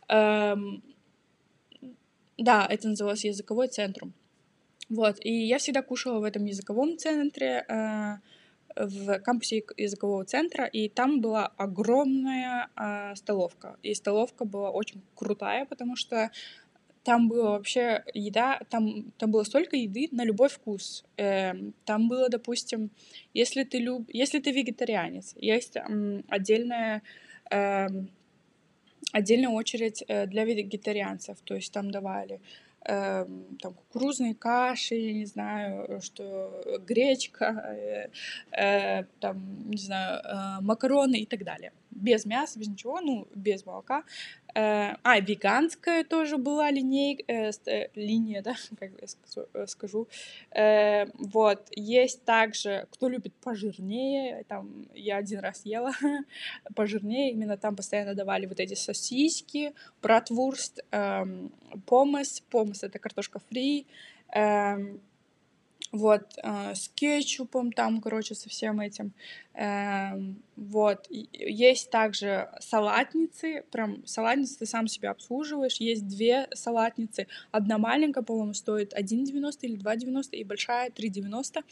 Да, 0.08 0.56
это 2.68 2.88
называлось 2.88 3.24
языковой 3.24 3.68
центром. 3.68 4.12
Вот, 4.88 5.24
и 5.24 5.32
я 5.32 5.58
всегда 5.58 5.82
кушала 5.82 6.18
в 6.20 6.24
этом 6.24 6.44
языковом 6.44 6.98
центре, 6.98 7.64
э, 7.68 8.16
в 8.76 9.18
кампусе 9.20 9.64
языкового 9.76 10.24
центра, 10.24 10.66
и 10.66 10.88
там 10.88 11.20
была 11.20 11.46
огромная 11.56 12.68
э, 12.76 13.14
столовка. 13.16 13.76
И 13.82 13.94
столовка 13.94 14.44
была 14.44 14.70
очень 14.70 15.02
крутая, 15.14 15.66
потому 15.66 15.96
что 15.96 16.30
там 17.04 17.28
было 17.28 17.50
вообще 17.50 18.04
еда, 18.14 18.60
там, 18.70 19.12
там 19.18 19.30
было 19.30 19.42
столько 19.44 19.76
еды 19.76 20.08
на 20.12 20.24
любой 20.24 20.48
вкус. 20.48 21.04
Э, 21.16 21.52
там 21.84 22.08
было, 22.08 22.28
допустим, 22.28 22.90
если 23.34 23.64
ты 23.64 23.78
люб, 23.78 24.08
если 24.08 24.40
ты 24.40 24.52
вегетарианец, 24.52 25.34
есть 25.36 25.76
э, 25.76 26.22
отдельная 26.28 27.02
отдельная 29.12 29.50
очередь 29.50 30.04
э, 30.08 30.26
для 30.26 30.44
вегетарианцев, 30.44 31.38
то 31.44 31.54
есть 31.54 31.72
там 31.72 31.90
давали 31.90 32.40
э, 32.84 33.26
там 33.60 33.74
кукурузные 33.74 34.34
каши, 34.34 34.94
я 34.94 35.12
не 35.12 35.26
знаю, 35.26 36.00
что 36.00 36.80
гречка, 36.86 37.44
э, 37.44 38.08
э, 38.52 39.04
там, 39.20 39.70
не 39.70 39.78
знаю, 39.78 40.20
э, 40.24 40.60
макароны 40.62 41.20
и 41.20 41.26
так 41.26 41.44
далее. 41.44 41.72
Без 41.90 42.24
мяса, 42.24 42.58
без 42.58 42.68
ничего, 42.68 43.00
ну, 43.00 43.28
без 43.34 43.66
молока. 43.66 44.02
Э, 44.54 44.96
а, 45.02 45.20
веганская 45.20 46.04
тоже 46.04 46.36
была 46.36 46.70
линейка, 46.70 47.24
э, 47.26 47.50
э, 47.66 47.88
линия, 47.94 48.42
да, 48.42 48.54
как 48.78 48.90
я 49.00 49.66
скажу. 49.66 50.08
Э, 50.50 51.06
вот, 51.14 51.68
есть 51.74 52.24
также, 52.24 52.86
кто 52.90 53.08
любит 53.08 53.32
пожирнее, 53.34 54.44
там, 54.48 54.86
я 54.94 55.16
один 55.16 55.40
раз 55.40 55.64
ела 55.64 55.92
пожирнее, 56.74 57.30
именно 57.30 57.56
там 57.56 57.76
постоянно 57.76 58.14
давали 58.14 58.46
вот 58.46 58.60
эти 58.60 58.74
сосиски, 58.74 59.72
братвурст, 60.02 60.80
э, 60.90 61.24
помес, 61.86 62.40
помес— 62.50 62.82
это 62.84 62.98
картошка 62.98 63.40
фри, 63.48 63.86
э, 64.34 64.76
вот, 65.92 66.38
э, 66.42 66.74
с 66.74 66.88
кетчупом 66.88 67.70
там, 67.70 68.00
короче, 68.00 68.34
со 68.34 68.48
всем 68.48 68.80
этим. 68.80 69.12
Э, 69.54 70.12
вот, 70.56 71.06
есть 71.10 71.90
также 71.90 72.48
салатницы, 72.60 73.64
прям 73.70 74.04
салатницы 74.06 74.58
ты 74.58 74.66
сам 74.66 74.88
себя 74.88 75.10
обслуживаешь. 75.10 75.76
Есть 75.76 76.08
две 76.08 76.48
салатницы. 76.54 77.26
Одна 77.50 77.76
маленькая, 77.76 78.22
по-моему, 78.22 78.54
стоит 78.54 78.94
1,90 78.94 79.58
или 79.62 79.78
2,90, 79.78 80.30
и 80.32 80.44
большая 80.44 80.90
3,90. 80.90 81.62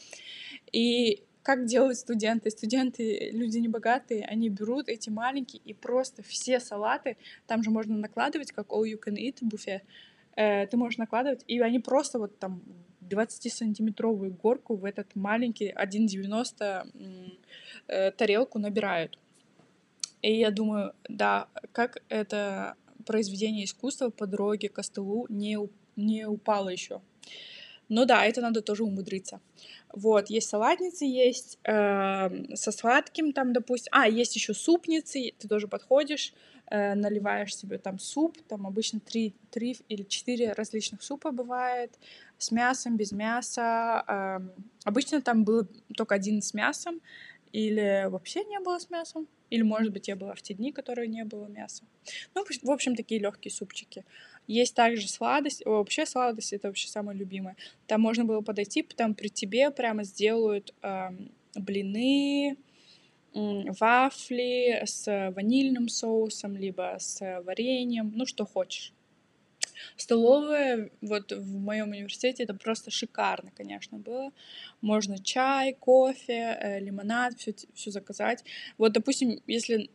И 0.71 1.23
как 1.41 1.65
делают 1.65 1.97
студенты? 1.97 2.51
Студенты, 2.51 3.31
люди 3.33 3.57
небогатые, 3.57 4.23
они 4.25 4.49
берут 4.49 4.87
эти 4.87 5.09
маленькие 5.09 5.63
и 5.65 5.73
просто 5.73 6.21
все 6.21 6.59
салаты, 6.59 7.17
там 7.47 7.63
же 7.63 7.71
можно 7.71 7.97
накладывать, 7.97 8.51
как 8.51 8.67
all 8.67 8.83
you 8.83 8.99
can 9.03 9.15
eat 9.15 9.37
буфет, 9.41 9.81
э, 10.35 10.67
ты 10.67 10.77
можешь 10.77 10.99
накладывать, 10.99 11.43
и 11.47 11.59
они 11.59 11.79
просто 11.79 12.19
вот 12.19 12.37
там 12.37 12.61
20-сантиметровую 13.11 14.31
горку 14.31 14.75
в 14.75 14.85
этот 14.85 15.15
маленький 15.15 15.71
1,90 15.71 17.31
э, 17.87 18.11
тарелку 18.11 18.59
набирают. 18.59 19.17
И 20.21 20.33
я 20.37 20.51
думаю, 20.51 20.93
да, 21.09 21.47
как 21.71 22.03
это 22.09 22.75
произведение 23.05 23.65
искусства 23.65 24.09
по 24.09 24.27
дороге 24.27 24.69
к 24.69 24.83
столу 24.83 25.25
не, 25.29 25.57
не 25.95 26.25
упало 26.25 26.69
еще. 26.69 27.01
Но 27.89 28.05
да, 28.05 28.25
это 28.25 28.39
надо 28.39 28.61
тоже 28.61 28.83
умудриться. 28.83 29.41
Вот, 29.91 30.29
есть 30.29 30.47
салатницы, 30.47 31.03
есть 31.03 31.59
э, 31.65 32.55
со 32.55 32.71
сладким, 32.71 33.33
там, 33.33 33.51
допустим. 33.51 33.89
А, 33.91 34.07
есть 34.07 34.33
еще 34.33 34.53
супницы, 34.53 35.33
ты 35.37 35.49
тоже 35.49 35.67
подходишь, 35.67 36.33
э, 36.67 36.95
наливаешь 36.95 37.53
себе 37.53 37.77
там 37.77 37.99
суп, 37.99 38.37
там 38.47 38.65
обычно 38.65 39.01
три, 39.01 39.33
три 39.49 39.75
или 39.89 40.03
четыре 40.03 40.53
различных 40.53 41.03
супа 41.03 41.31
бывает, 41.31 41.91
с 42.41 42.51
мясом, 42.51 42.97
без 42.97 43.11
мяса. 43.11 44.41
Обычно 44.83 45.21
там 45.21 45.43
был 45.43 45.67
только 45.95 46.15
один 46.15 46.41
с 46.41 46.53
мясом, 46.53 47.01
или 47.51 48.07
вообще 48.09 48.43
не 48.45 48.59
было 48.59 48.79
с 48.79 48.89
мясом, 48.89 49.27
или, 49.49 49.61
может 49.61 49.91
быть, 49.91 50.07
я 50.07 50.15
была 50.15 50.33
в 50.33 50.41
те 50.41 50.53
дни, 50.53 50.71
которые 50.71 51.07
не 51.07 51.25
было 51.25 51.47
мяса. 51.47 51.83
Ну, 52.33 52.45
в 52.45 52.71
общем, 52.71 52.95
такие 52.95 53.19
легкие 53.19 53.51
супчики. 53.51 54.05
Есть 54.47 54.75
также 54.75 55.07
сладость. 55.09 55.65
Вообще 55.65 56.05
сладость 56.05 56.53
это 56.53 56.67
вообще 56.67 56.87
самое 56.87 57.17
любимое. 57.17 57.57
Там 57.87 58.01
можно 58.01 58.23
было 58.23 58.41
подойти, 58.41 58.81
там 58.83 59.13
при 59.13 59.27
тебе 59.27 59.69
прямо 59.71 60.03
сделают 60.03 60.73
э, 60.81 61.09
блины, 61.55 62.57
вафли 63.33 64.81
с 64.85 65.31
ванильным 65.35 65.89
соусом, 65.89 66.55
либо 66.55 66.95
с 66.99 67.41
вареньем, 67.43 68.11
ну 68.15 68.25
что 68.25 68.45
хочешь. 68.45 68.93
Столовая 69.95 70.89
вот 71.01 71.31
в 71.31 71.57
моем 71.59 71.91
университете 71.91 72.43
это 72.43 72.53
просто 72.53 72.91
шикарно, 72.91 73.51
конечно, 73.55 73.97
было. 73.97 74.31
Можно 74.81 75.17
чай, 75.19 75.73
кофе, 75.73 76.57
э, 76.59 76.79
лимонад, 76.79 77.37
все, 77.37 77.53
все 77.73 77.91
заказать. 77.91 78.43
Вот, 78.77 78.93
допустим, 78.93 79.41
если 79.47 79.89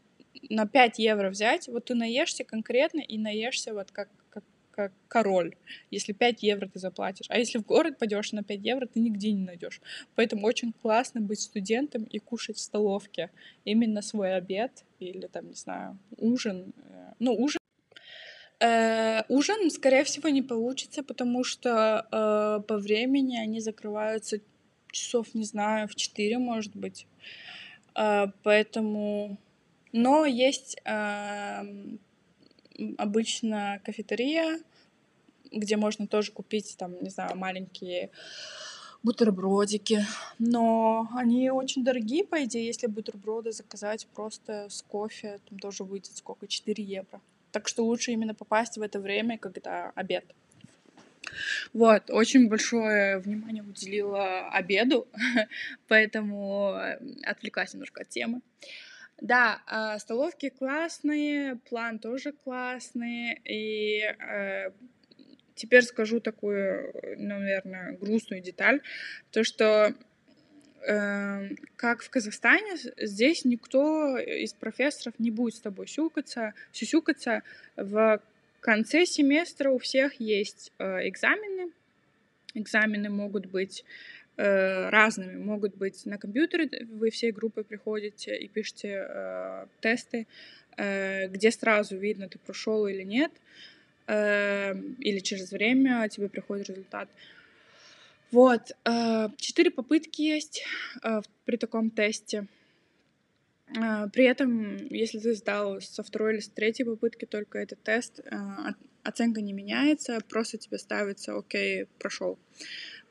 на 0.51 0.67
5 0.67 0.99
евро 0.99 1.31
взять, 1.31 1.69
вот 1.69 1.87
ты 1.87 1.95
наешься 1.95 2.45
конкретно 2.45 3.01
и 3.01 3.19
наешься 3.19 3.75
вот 3.75 3.91
как, 3.91 4.09
как, 4.31 4.45
как 4.71 4.93
король, 5.09 5.57
если 5.91 6.13
5 6.13 6.43
евро 6.43 6.69
ты 6.69 6.79
заплатишь. 6.79 7.27
А 7.29 7.39
если 7.39 7.59
в 7.59 7.65
город 7.65 7.99
пойдешь 7.99 8.33
на 8.33 8.43
5 8.43 8.61
евро, 8.61 8.87
ты 8.87 9.01
нигде 9.01 9.33
не 9.33 9.45
найдешь. 9.45 9.81
Поэтому 10.15 10.47
очень 10.47 10.73
классно 10.73 11.21
быть 11.21 11.41
студентом 11.41 12.05
и 12.05 12.19
кушать 12.19 12.57
в 12.57 12.61
столовке 12.61 13.31
именно 13.65 14.03
свой 14.03 14.37
обед 14.37 14.85
или 14.99 15.27
там, 15.27 15.49
не 15.49 15.55
знаю, 15.55 15.99
ужин. 16.17 16.73
Э, 16.77 17.13
ну, 17.19 17.35
ужин 17.35 17.61
Э, 18.59 19.23
ужин, 19.29 19.71
скорее 19.71 20.05
всего, 20.05 20.29
не 20.31 20.43
получится, 20.43 21.03
потому 21.03 21.45
что 21.45 22.07
э, 22.11 22.63
по 22.67 22.79
времени 22.79 23.37
они 23.37 23.61
закрываются 23.61 24.39
часов, 24.91 25.35
не 25.35 25.45
знаю, 25.45 25.89
в 25.89 25.95
4, 25.95 26.39
может 26.39 26.75
быть. 26.75 27.07
Э, 27.95 28.27
поэтому... 28.43 29.37
Но 29.93 30.27
есть 30.27 30.77
э, 30.85 31.63
обычно 32.99 33.81
кафетерия, 33.85 34.61
где 35.53 35.77
можно 35.77 36.07
тоже 36.07 36.33
купить, 36.33 36.77
там, 36.79 37.03
не 37.03 37.11
знаю, 37.11 37.37
маленькие 37.37 38.11
бутербродики. 39.03 40.05
Но 40.39 41.09
они 41.15 41.51
очень 41.51 41.85
дорогие, 41.85 42.25
по 42.25 42.43
идее, 42.45 42.67
если 42.67 42.87
бутерброды 42.87 43.53
заказать 43.53 44.07
просто 44.15 44.69
с 44.69 44.83
кофе, 44.83 45.41
там 45.49 45.59
тоже 45.59 45.85
выйдет 45.85 46.17
сколько? 46.17 46.47
4 46.47 46.83
евро. 46.83 47.21
Так 47.57 47.69
что 47.69 47.87
лучше 47.87 48.13
именно 48.13 48.35
попасть 48.35 48.77
в 48.77 48.83
это 48.83 49.01
время, 49.01 49.39
когда 49.39 49.91
обед. 49.95 50.27
Вот, 51.73 52.11
очень 52.11 52.51
большое 52.51 53.17
внимание 53.17 53.63
уделила 53.63 54.51
обеду, 54.51 55.09
поэтому 55.89 56.75
э, 56.75 56.99
отвлеклась 57.25 57.73
немножко 57.73 58.03
от 58.03 58.11
темы. 58.11 58.43
Да, 59.23 59.63
а, 59.67 59.99
столовки 59.99 60.51
классные, 60.51 61.57
план 61.71 61.99
тоже 61.99 62.33
классный, 62.33 63.41
и 63.47 64.03
э, 64.03 64.71
теперь 65.55 65.83
скажу 65.85 66.21
такую, 66.21 66.93
наверное, 67.17 67.97
грустную 67.97 68.43
деталь, 68.43 68.83
то 69.31 69.45
что 69.45 69.95
как 70.87 72.03
в 72.03 72.11
Казахстане, 72.11 72.77
здесь 72.97 73.45
никто 73.45 74.19
из 74.19 74.53
профессоров 74.53 75.15
не 75.19 75.33
будет 75.33 75.57
с 75.57 75.61
тобой 75.61 75.89
сюкаться, 75.89 76.55
сюсюкаться. 76.73 77.43
В 77.77 78.21
конце 78.61 79.05
семестра 79.05 79.71
у 79.71 79.79
всех 79.79 80.21
есть 80.21 80.73
э, 80.79 81.09
экзамены. 81.09 81.73
Экзамены 82.55 83.11
могут 83.11 83.47
быть 83.47 83.85
э, 84.37 84.89
разными. 84.91 85.37
Могут 85.37 85.77
быть 85.77 86.07
на 86.07 86.19
компьютере, 86.19 86.69
вы 86.91 87.11
всей 87.11 87.33
группой 87.33 87.65
приходите 87.65 88.37
и 88.37 88.49
пишете 88.49 89.07
э, 89.09 89.67
тесты, 89.81 90.27
э, 90.77 91.29
где 91.29 91.51
сразу 91.51 91.97
видно, 91.97 92.29
ты 92.29 92.39
прошел 92.39 92.87
или 92.87 93.03
нет, 93.03 93.33
э, 94.07 94.75
или 94.99 95.19
через 95.19 95.51
время 95.51 96.09
тебе 96.09 96.29
приходит 96.29 96.69
результат. 96.69 97.09
Э, 97.09 97.36
вот, 98.33 98.73
э, 98.85 99.29
четыре 99.37 99.71
попытки 99.71 100.23
есть 100.23 100.65
э, 101.03 101.21
при 101.45 101.57
таком 101.57 101.91
тесте. 101.91 102.47
Э, 103.69 104.09
при 104.13 104.25
этом, 104.25 104.77
если 104.89 105.19
ты 105.19 105.35
сдал 105.35 105.81
со 105.81 106.03
второй 106.03 106.35
или 106.35 106.41
с 106.41 106.49
третьей 106.49 106.85
попытки 106.85 107.25
только 107.25 107.59
этот 107.59 107.83
тест, 107.83 108.21
оценка 109.05 109.41
не 109.41 109.53
меняется, 109.53 110.19
просто 110.29 110.59
тебе 110.59 110.79
ставится 110.79 111.37
«Окей, 111.39 111.87
прошел 111.99 112.39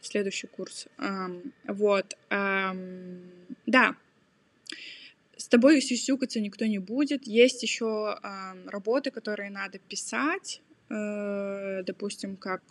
в 0.01 0.07
следующий 0.07 0.47
курс». 0.47 0.87
Эм, 0.97 1.53
вот. 1.63 2.17
Эм, 2.29 3.21
да, 3.65 3.95
с 5.37 5.47
тобой 5.47 5.81
сюсюкаться 5.81 6.41
никто 6.41 6.65
не 6.65 6.79
будет. 6.79 7.25
Есть 7.25 7.63
еще 7.63 8.17
э, 8.21 8.69
работы, 8.69 9.11
которые 9.11 9.49
надо 9.49 9.79
писать, 9.79 10.61
допустим, 10.87 12.37
как 12.37 12.61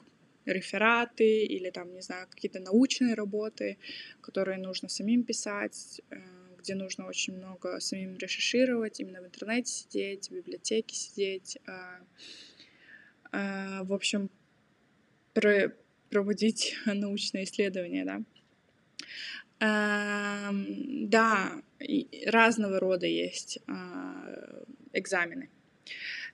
рефераты 0.47 1.45
или 1.45 1.71
там, 1.71 1.93
не 1.95 2.01
знаю, 2.01 2.27
какие-то 2.29 2.61
научные 2.61 3.15
работы, 3.15 3.79
которые 4.21 4.59
нужно 4.59 4.89
самим 4.89 5.25
писать, 5.25 6.01
э, 6.11 6.17
где 6.59 6.75
нужно 6.75 7.07
очень 7.07 7.37
много 7.37 7.81
самим 7.81 8.17
решишировать, 8.17 9.01
именно 9.01 9.21
в 9.21 9.27
интернете 9.27 9.73
сидеть, 9.73 10.29
в 10.29 10.35
библиотеке 10.35 10.95
сидеть. 10.95 11.59
А, 11.67 12.01
а, 13.33 13.85
в 13.85 13.93
общем, 13.93 14.31
проводить 16.11 16.77
научные 16.87 17.45
исследования, 17.45 18.05
да. 18.05 18.23
Да, 19.61 21.63
разного 22.27 22.81
рода 22.81 23.07
есть 23.07 23.61
экзамены. 24.93 25.49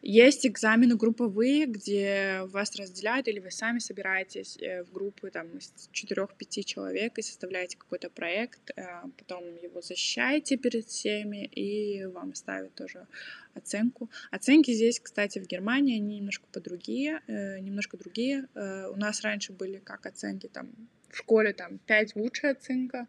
Есть 0.02 0.46
экзамены 0.46 0.96
групповые, 0.96 1.66
где 1.66 2.40
вас 2.44 2.74
разделяют, 2.76 3.28
или 3.28 3.38
вы 3.38 3.50
сами 3.50 3.80
собираетесь 3.80 4.56
э, 4.58 4.82
в 4.84 4.92
группы 4.92 5.30
там, 5.30 5.46
из 5.58 5.90
4-5 5.92 6.62
человек 6.62 7.18
и 7.18 7.22
составляете 7.22 7.76
какой-то 7.76 8.08
проект, 8.08 8.70
э, 8.76 8.82
потом 9.18 9.44
его 9.56 9.82
защищаете 9.82 10.56
перед 10.56 10.86
всеми, 10.86 11.44
и 11.44 12.06
вам 12.06 12.34
ставят 12.34 12.74
тоже 12.74 13.06
оценку. 13.52 14.08
Оценки 14.30 14.70
здесь, 14.70 15.00
кстати, 15.00 15.38
в 15.38 15.46
Германии, 15.46 15.96
они 15.96 16.16
немножко 16.16 16.46
по 16.50 16.60
другие, 16.60 17.20
э, 17.26 17.58
немножко 17.58 17.98
другие. 17.98 18.48
У 18.54 18.96
нас 18.96 19.20
раньше 19.20 19.52
были 19.52 19.78
как 19.78 20.06
оценки 20.06 20.46
там 20.46 20.70
в 21.10 21.16
школе 21.16 21.52
там 21.52 21.78
5 21.78 22.16
лучшая 22.16 22.52
оценка, 22.52 23.06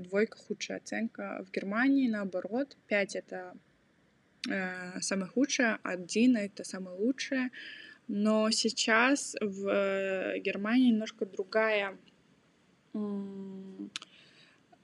двойка 0.00 0.36
худшая 0.36 0.78
оценка. 0.78 1.42
В 1.46 1.50
Германии 1.50 2.08
наоборот, 2.08 2.76
5 2.88 3.16
это 3.16 3.54
самое 4.44 5.30
худшее, 5.30 5.78
а 5.82 5.96
Дина 5.96 6.38
это 6.38 6.64
самое 6.64 6.96
лучшее. 6.96 7.50
Но 8.12 8.50
сейчас 8.50 9.36
в 9.40 9.68
э, 9.68 10.40
Германии 10.40 10.90
немножко 10.90 11.26
другая, 11.26 11.96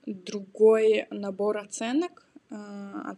другой 0.07 1.07
набор 1.11 1.59
оценок. 1.59 2.25
Э, 2.51 3.14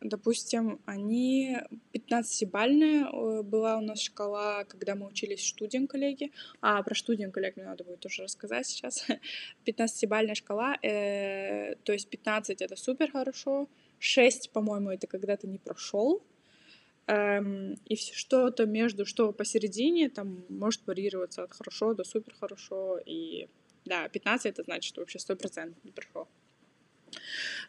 допустим, 0.00 0.80
они 0.84 1.58
15-бальная 1.92 3.04
э, 3.04 3.42
была 3.42 3.78
у 3.78 3.82
нас 3.82 4.00
шкала, 4.00 4.64
когда 4.64 4.96
мы 4.96 5.06
учились 5.06 5.40
в 5.40 5.46
студент-коллеге. 5.46 6.30
А, 6.60 6.82
про 6.82 6.96
студент-коллег 6.96 7.56
мне 7.56 7.66
надо 7.66 7.84
будет 7.84 8.00
тоже 8.00 8.24
рассказать 8.24 8.66
сейчас. 8.66 9.06
15-бальная 9.64 10.34
шкала, 10.34 10.76
э, 10.82 11.76
то 11.84 11.92
есть 11.92 12.08
15— 12.08 12.62
это 12.62 12.74
супер 12.74 13.12
хорошо, 13.12 13.68
6, 13.98 14.50
по-моему, 14.50 14.90
это 14.90 15.06
когда 15.06 15.36
ты 15.36 15.46
не 15.46 15.58
прошел. 15.58 16.22
Эм, 17.06 17.74
и 17.84 17.96
что-то 17.96 18.66
между, 18.66 19.06
что 19.06 19.32
посередине, 19.32 20.08
там 20.08 20.44
может 20.48 20.86
варьироваться 20.86 21.44
от 21.44 21.52
хорошо 21.52 21.94
до 21.94 22.04
супер 22.04 22.34
хорошо. 22.38 22.98
И 23.06 23.48
да, 23.84 24.08
15 24.08 24.46
это 24.46 24.62
значит, 24.64 24.84
что 24.84 25.00
вообще 25.00 25.18
100% 25.18 25.74
не 25.84 25.92
прошел. 25.92 26.26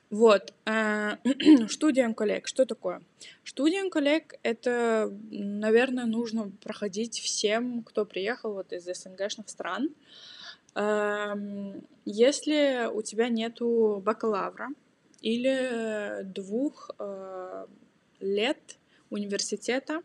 Вот. 0.09 0.53
Студиум 1.69 2.13
коллег. 2.13 2.47
Что 2.47 2.65
такое? 2.65 3.01
Студиум 3.43 3.89
коллег— 3.89 4.35
это, 4.43 5.13
наверное, 5.29 6.05
нужно 6.05 6.51
проходить 6.63 7.19
всем, 7.19 7.83
кто 7.83 8.05
приехал 8.05 8.53
вот 8.53 8.73
из 8.73 8.85
СНГшных 8.85 9.49
стран. 9.49 9.89
Эм, 10.75 11.83
если 12.05 12.89
у 12.91 13.01
тебя 13.01 13.29
нету 13.29 14.01
бакалавра, 14.03 14.69
или 15.21 16.23
двух 16.23 16.91
э, 16.99 17.65
лет 18.19 18.77
университета, 19.09 20.01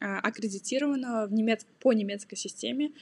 э, 0.00 0.04
аккредитированного 0.04 1.26
в 1.26 1.32
немец... 1.32 1.66
по 1.80 1.92
немецкой 1.92 2.36
системе 2.36 2.92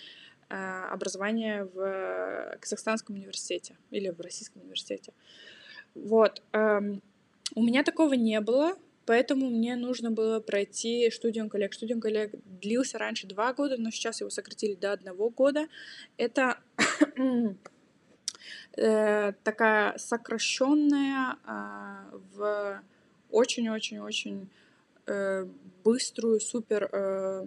э, 0.48 0.54
образования 0.54 1.64
в 1.64 2.56
Казахстанском 2.60 3.16
университете 3.16 3.76
или 3.90 4.10
в 4.10 4.20
Российском 4.20 4.62
университете. 4.62 5.12
Вот. 5.94 6.42
Эм, 6.52 7.02
у 7.54 7.62
меня 7.62 7.84
такого 7.84 8.14
не 8.14 8.40
было, 8.40 8.76
поэтому 9.06 9.48
мне 9.48 9.76
нужно 9.76 10.10
было 10.10 10.40
пройти 10.40 11.10
студиум 11.10 11.48
коллег. 11.48 11.72
Студиум 11.74 12.00
коллег 12.00 12.34
длился 12.60 12.98
раньше 12.98 13.26
два 13.26 13.54
года, 13.54 13.76
но 13.78 13.90
сейчас 13.90 14.20
его 14.20 14.30
сократили 14.30 14.74
до 14.74 14.92
одного 14.92 15.30
года. 15.30 15.68
Это 16.16 16.58
э, 18.76 19.32
такая 19.42 19.98
сокращенная 19.98 21.36
э, 21.46 22.18
в 22.34 22.82
очень-очень-очень 23.30 24.48
э, 25.06 25.46
быструю, 25.84 26.40
супер 26.40 26.88
э, 26.92 27.46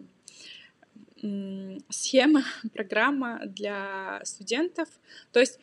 схема, 1.90 2.44
программа 2.74 3.42
для 3.46 4.22
студентов. 4.24 4.88
То 5.32 5.40
есть 5.40 5.60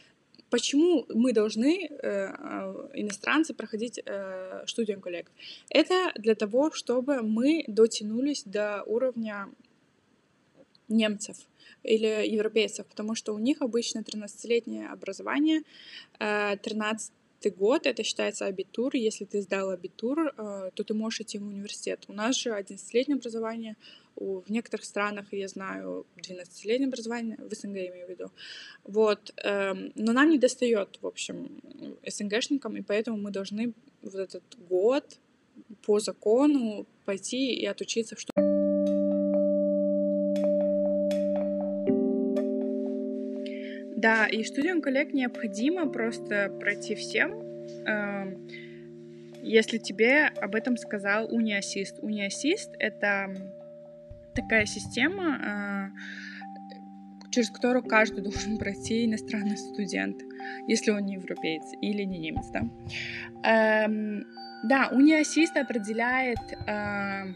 почему 0.50 1.05
мы 1.09 1.33
должны, 1.33 1.87
э, 1.87 1.98
э, 2.03 2.88
иностранцы, 2.94 3.55
проходить 3.55 4.00
э, 4.05 4.64
коллег? 5.00 5.31
Это 5.68 6.12
для 6.16 6.35
того, 6.35 6.70
чтобы 6.70 7.22
мы 7.22 7.64
дотянулись 7.66 8.44
до 8.44 8.83
уровня 8.85 9.48
немцев 10.88 11.37
или 11.83 12.27
европейцев, 12.27 12.87
потому 12.87 13.14
что 13.14 13.35
у 13.35 13.38
них 13.38 13.62
обычно 13.62 14.00
13-летнее 14.00 14.88
образование, 14.88 15.62
13 16.18 17.12
э, 17.42 17.50
год, 17.50 17.87
это 17.87 18.03
считается 18.03 18.46
абитур. 18.46 18.96
Если 18.96 19.24
ты 19.24 19.42
сдал 19.42 19.70
абитур, 19.70 20.33
э, 20.37 20.70
то 20.74 20.85
ты 20.85 20.94
можешь 20.94 21.20
идти 21.20 21.38
в 21.38 21.46
университет. 21.46 22.05
У 22.09 22.12
нас 22.12 22.37
же 22.37 22.50
11-летнее 22.50 23.16
образование, 23.16 23.77
в 24.16 24.44
некоторых 24.48 24.85
странах, 24.85 25.27
я 25.33 25.48
знаю, 25.48 26.07
12-летнее 26.16 26.87
образование, 26.87 27.37
в 27.38 27.53
СНГ 27.53 27.77
имею 27.77 28.07
в 28.07 28.11
виду. 28.11 28.31
Вот. 28.85 29.35
Эм, 29.42 29.92
но 29.96 30.12
нам 30.12 30.31
не 30.31 30.38
достает, 30.38 30.98
в 31.03 31.07
общем, 31.07 31.61
СНГшникам, 32.07 32.77
и 32.77 32.83
поэтому 32.83 33.16
мы 33.16 33.31
должны 33.31 33.72
вот 34.03 34.14
этот 34.14 34.44
год 34.68 35.18
по 35.83 35.98
закону 35.98 36.87
пойти 37.05 37.55
и 37.55 37.66
отучиться 37.66 38.16
в 38.16 38.20
что 38.20 38.44
Да, 44.05 44.27
и 44.27 44.45
студию 44.45 44.83
коллег 44.83 45.14
необходимо 45.14 45.88
просто 45.88 46.55
пройти 46.61 46.95
всем, 46.95 47.33
эм, 47.87 48.47
если 49.43 49.79
тебе 49.79 50.27
об 50.27 50.55
этом 50.55 50.77
сказал 50.77 51.35
униассист. 51.35 52.01
Униассист— 52.03 52.71
это 52.79 53.35
такая 54.35 54.67
система, 54.67 55.90
э, 55.97 57.31
через 57.31 57.49
которую 57.49 57.83
каждый 57.83 58.23
должен 58.31 58.59
пройти 58.59 59.07
иностранный 59.07 59.57
студент, 59.57 60.21
если 60.69 60.90
он 60.90 61.07
не 61.07 61.14
европеец 61.14 61.64
или 61.81 62.03
не 62.03 62.19
немец, 62.19 62.45
да. 62.53 62.61
Эм, 63.43 64.27
да, 64.64 64.90
униассист 64.93 65.57
определяет 65.57 66.40
э, 66.67 67.33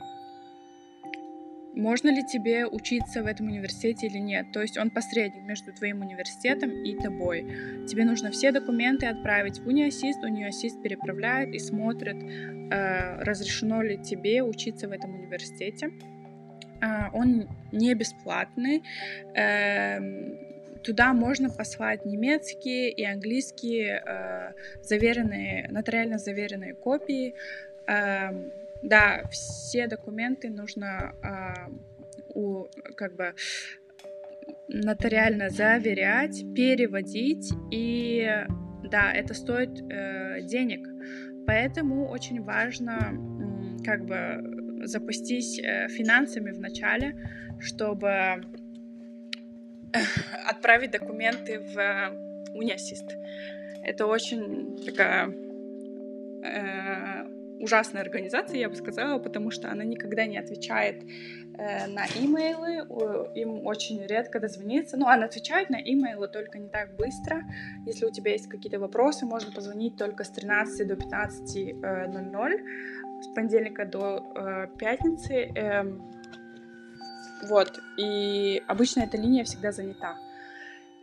можно 1.79 2.09
ли 2.09 2.25
тебе 2.25 2.67
учиться 2.67 3.23
в 3.23 3.27
этом 3.27 3.47
университете 3.47 4.09
или 4.09 4.19
нет. 4.19 4.47
То 4.53 4.61
есть 4.61 4.77
он 4.77 4.91
посредник 4.91 5.43
между 5.45 5.73
твоим 5.73 6.01
университетом 6.01 6.71
и 6.71 6.97
тобой. 6.97 7.47
Тебе 7.87 8.05
нужно 8.05 8.31
все 8.31 8.51
документы 8.51 9.07
отправить 9.07 9.61
в 9.61 9.67
униассист, 9.69 10.23
униассист 10.25 10.83
переправляет 10.83 11.55
и 11.55 11.59
смотрит, 11.59 12.17
э, 12.17 13.23
разрешено 13.23 13.83
ли 13.83 13.97
тебе 13.97 14.43
учиться 14.43 14.89
в 14.89 14.93
этом 14.93 15.15
университете. 15.15 15.93
Э, 16.81 17.11
он 17.13 17.49
не 17.71 17.95
бесплатный. 17.95 18.83
Э, 19.35 20.01
туда 20.83 21.13
можно 21.13 21.49
послать 21.49 22.05
немецкие 22.05 22.91
и 22.91 23.05
английские 23.05 24.03
э, 24.05 24.53
заверенные, 24.83 25.69
нотариально 25.71 26.19
заверенные 26.19 26.75
копии. 26.75 27.35
Э, 28.83 28.87
да, 28.87 29.23
все 29.31 29.87
документы 29.87 30.51
нужно 30.51 31.15
а, 31.23 31.71
у, 32.35 32.67
как 32.97 33.17
бы 33.17 33.35
нотариально 34.69 35.51
заверять, 35.51 36.45
переводить, 36.55 37.51
и 37.71 38.45
да, 38.85 39.13
это 39.13 39.35
стоит 39.35 39.81
э, 39.91 40.43
денег. 40.43 40.87
Поэтому 41.47 42.09
очень 42.09 42.43
важно 42.43 43.15
как 43.85 44.05
бы 44.05 44.87
запастись 44.87 45.59
э, 45.59 45.89
финансами 45.89 46.51
в 46.51 46.61
начале, 46.61 47.17
чтобы 47.61 48.43
отправить 50.47 50.91
документы 50.91 51.61
в 51.61 52.13
униассист. 52.55 53.11
Это 53.83 54.07
очень 54.07 54.77
такая 54.85 55.29
э, 56.45 57.38
ужасная 57.61 58.03
организация, 58.03 58.59
я 58.59 58.69
бы 58.69 58.77
сказала, 58.77 59.19
потому 59.19 59.51
что 59.51 59.71
она 59.71 59.85
никогда 59.85 60.27
не 60.27 60.39
отвечает 60.39 61.03
э, 61.59 61.87
на 61.87 62.07
имейлы, 62.07 62.87
им 63.35 63.67
очень 63.67 64.05
редко 64.07 64.41
дозвониться. 64.41 64.97
Ну, 64.97 65.07
она 65.07 65.27
отвечает 65.27 65.71
на 65.71 65.77
имейлы 65.77 66.29
только 66.29 66.59
не 66.59 66.69
так 66.69 66.97
быстро. 66.97 67.43
Если 67.87 68.07
у 68.07 68.11
тебя 68.11 68.33
есть 68.33 68.49
какие-то 68.49 68.79
вопросы, 68.79 69.27
можно 69.27 69.53
позвонить 69.53 69.97
только 69.97 70.25
с 70.25 70.31
13 70.31 70.87
до 70.87 70.95
15.00, 70.95 72.53
э, 72.53 73.23
с 73.23 73.27
понедельника 73.35 73.85
до 73.85 74.25
э, 74.35 74.69
пятницы. 74.79 75.51
Э, 75.55 75.85
вот, 77.49 77.81
и 77.97 78.63
обычно 78.67 79.03
эта 79.03 79.17
линия 79.17 79.45
всегда 79.45 79.73
занята. 79.73 80.17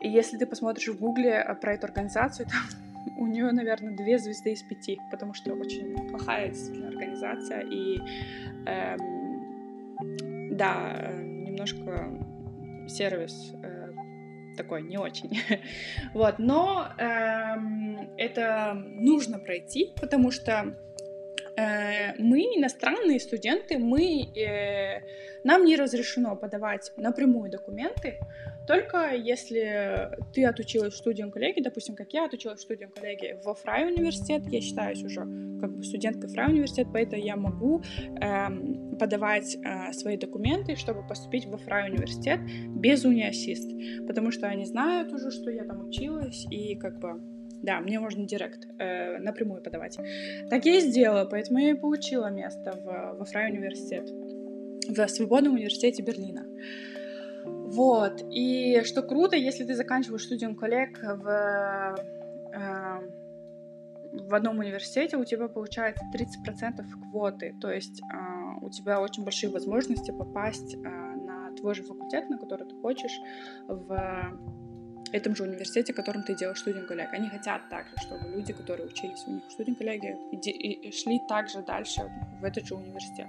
И 0.01 0.09
если 0.09 0.37
ты 0.37 0.45
посмотришь 0.45 0.89
в 0.89 0.99
гугле 0.99 1.31
э, 1.31 1.55
про 1.55 1.73
эту 1.73 1.87
организацию, 1.87 2.47
там 2.49 2.84
у 3.25 3.27
нее, 3.27 3.51
наверное, 3.51 3.95
две 3.95 4.19
звезды 4.19 4.53
из 4.53 4.61
пяти, 4.61 4.99
потому 5.11 5.33
что 5.33 5.53
очень 5.53 6.07
плохая 6.09 6.49
действительно 6.49 6.89
организация 6.89 7.61
и 7.61 7.99
эм, 8.65 9.35
да, 10.55 11.11
немножко 11.11 12.11
сервис 12.87 13.53
э, 13.63 13.91
такой 14.55 14.83
не 14.83 14.97
очень. 14.97 15.39
вот, 16.13 16.37
но 16.37 16.87
эм, 16.97 18.09
это 18.17 18.73
нужно 18.75 19.39
пройти, 19.39 19.91
потому 19.99 20.31
что 20.31 20.77
мы 21.57 22.41
иностранные 22.57 23.19
студенты, 23.19 23.77
мы 23.77 24.23
э, 24.35 25.01
нам 25.43 25.63
не 25.63 25.75
разрешено 25.75 26.35
подавать 26.35 26.91
напрямую 26.97 27.49
документы, 27.49 28.19
только 28.67 29.13
если 29.13 30.09
ты 30.33 30.45
отучилась 30.45 30.93
в 30.93 30.97
студии 30.97 31.23
коллеги, 31.29 31.61
допустим, 31.61 31.95
как 31.95 32.13
я 32.13 32.25
отучилась 32.25 32.59
в 32.59 32.63
студии 32.63 32.85
коллеги 32.85 33.39
во 33.43 33.53
Фрай 33.53 33.85
университет, 33.85 34.43
я 34.47 34.59
считаюсь 34.59 35.03
уже 35.03 35.21
как 35.61 35.77
бы 35.77 35.83
студенткой 35.83 36.29
Фрай 36.29 36.51
университет, 36.51 36.87
поэтому 36.91 37.21
я 37.21 37.35
могу 37.35 37.83
эм, 38.21 38.97
подавать 38.97 39.55
э, 39.55 39.93
свои 39.93 40.17
документы, 40.17 40.75
чтобы 40.75 41.07
поступить 41.07 41.45
во 41.45 41.57
Фрай 41.57 41.89
университет 41.89 42.39
без 42.69 43.05
униассист, 43.05 43.69
потому 44.07 44.31
что 44.31 44.47
они 44.47 44.65
знают 44.65 45.13
уже, 45.13 45.29
что 45.31 45.51
я 45.51 45.63
там 45.63 45.87
училась, 45.87 46.45
и 46.49 46.75
как 46.75 46.99
бы 46.99 47.21
да, 47.65 47.79
мне 47.79 47.99
можно 47.99 48.25
директ 48.25 48.67
э, 48.79 49.17
напрямую 49.17 49.61
подавать. 49.61 49.97
Так 50.49 50.65
я 50.65 50.75
и 50.77 50.81
сделала, 50.81 51.25
поэтому 51.25 51.59
я 51.59 51.71
и 51.71 51.73
получила 51.73 52.29
место 52.29 52.71
в, 52.83 53.17
во 53.17 53.25
Фрай 53.25 53.51
университет, 53.51 54.09
в 54.87 55.07
Свободном 55.07 55.55
университете 55.55 56.03
Берлина. 56.03 56.45
Вот. 57.45 58.23
И 58.31 58.81
что 58.83 59.01
круто, 59.01 59.35
если 59.35 59.63
ты 59.65 59.75
заканчиваешь 59.75 60.23
студию 60.23 60.55
коллег 60.55 60.99
в, 61.01 61.97
э, 62.53 62.99
в 64.11 64.33
одном 64.33 64.59
университете, 64.59 65.17
у 65.17 65.25
тебя 65.25 65.47
получается 65.47 66.03
30% 66.13 66.83
квоты. 67.09 67.55
То 67.59 67.71
есть 67.71 68.01
э, 68.01 68.15
у 68.61 68.69
тебя 68.69 69.01
очень 69.01 69.23
большие 69.23 69.51
возможности 69.51 70.11
попасть 70.11 70.75
э, 70.75 70.77
на 70.77 71.51
твой 71.55 71.73
же 71.73 71.83
факультет, 71.83 72.29
на 72.29 72.37
который 72.37 72.67
ты 72.67 72.75
хочешь, 72.75 73.19
в 73.67 74.64
этом 75.15 75.35
же 75.35 75.43
университете, 75.43 75.93
в 75.93 75.95
котором 75.95 76.23
ты 76.23 76.35
делаешь 76.35 76.59
студию 76.59 76.85
коллег. 76.87 77.13
Они 77.13 77.29
хотят 77.29 77.69
также, 77.69 77.95
чтобы 77.97 78.29
люди, 78.29 78.53
которые 78.53 78.87
учились 78.87 79.23
у 79.27 79.31
них 79.31 79.43
в 79.47 79.51
студию 79.51 79.75
коллеги, 79.75 80.17
шли 80.91 81.19
также 81.27 81.61
дальше 81.61 82.01
в 82.41 82.43
этот 82.43 82.65
же 82.67 82.75
университет. 82.75 83.27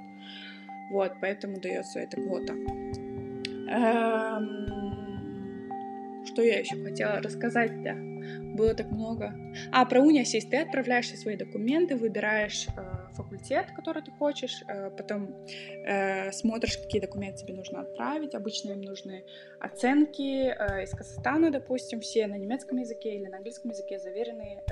Вот, 0.90 1.12
поэтому 1.20 1.60
дается 1.60 2.00
эта 2.00 2.16
квота. 2.16 2.54
Эм, 3.68 4.66
что 6.24 6.42
я 6.42 6.60
еще 6.60 6.76
хотела 6.82 7.20
рассказать-то? 7.20 7.94
Было 8.56 8.74
так 8.74 8.90
много. 8.90 9.34
А, 9.72 9.84
про 9.84 10.00
университет. 10.00 10.50
Ты 10.50 10.56
отправляешь 10.58 11.06
все 11.06 11.16
свои 11.16 11.36
документы, 11.36 11.96
выбираешь 11.96 12.66
э, 12.76 12.95
факультет, 13.16 13.66
который 13.74 14.02
ты 14.02 14.10
хочешь, 14.12 14.62
э, 14.68 14.90
потом 14.90 15.46
э, 15.86 16.30
смотришь, 16.32 16.78
какие 16.78 17.00
документы 17.00 17.44
тебе 17.44 17.54
нужно 17.54 17.80
отправить. 17.80 18.34
Обычно 18.34 18.72
им 18.72 18.82
нужны 18.82 19.24
оценки 19.60 20.48
э, 20.48 20.84
из 20.84 20.90
Казахстана, 20.90 21.50
допустим, 21.50 22.00
все 22.00 22.26
на 22.26 22.36
немецком 22.36 22.78
языке 22.78 23.16
или 23.16 23.26
на 23.26 23.38
английском 23.38 23.70
языке 23.70 23.98
заверенные 23.98 24.62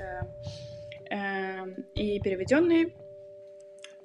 и 1.93 2.19
переведенные. 2.19 2.91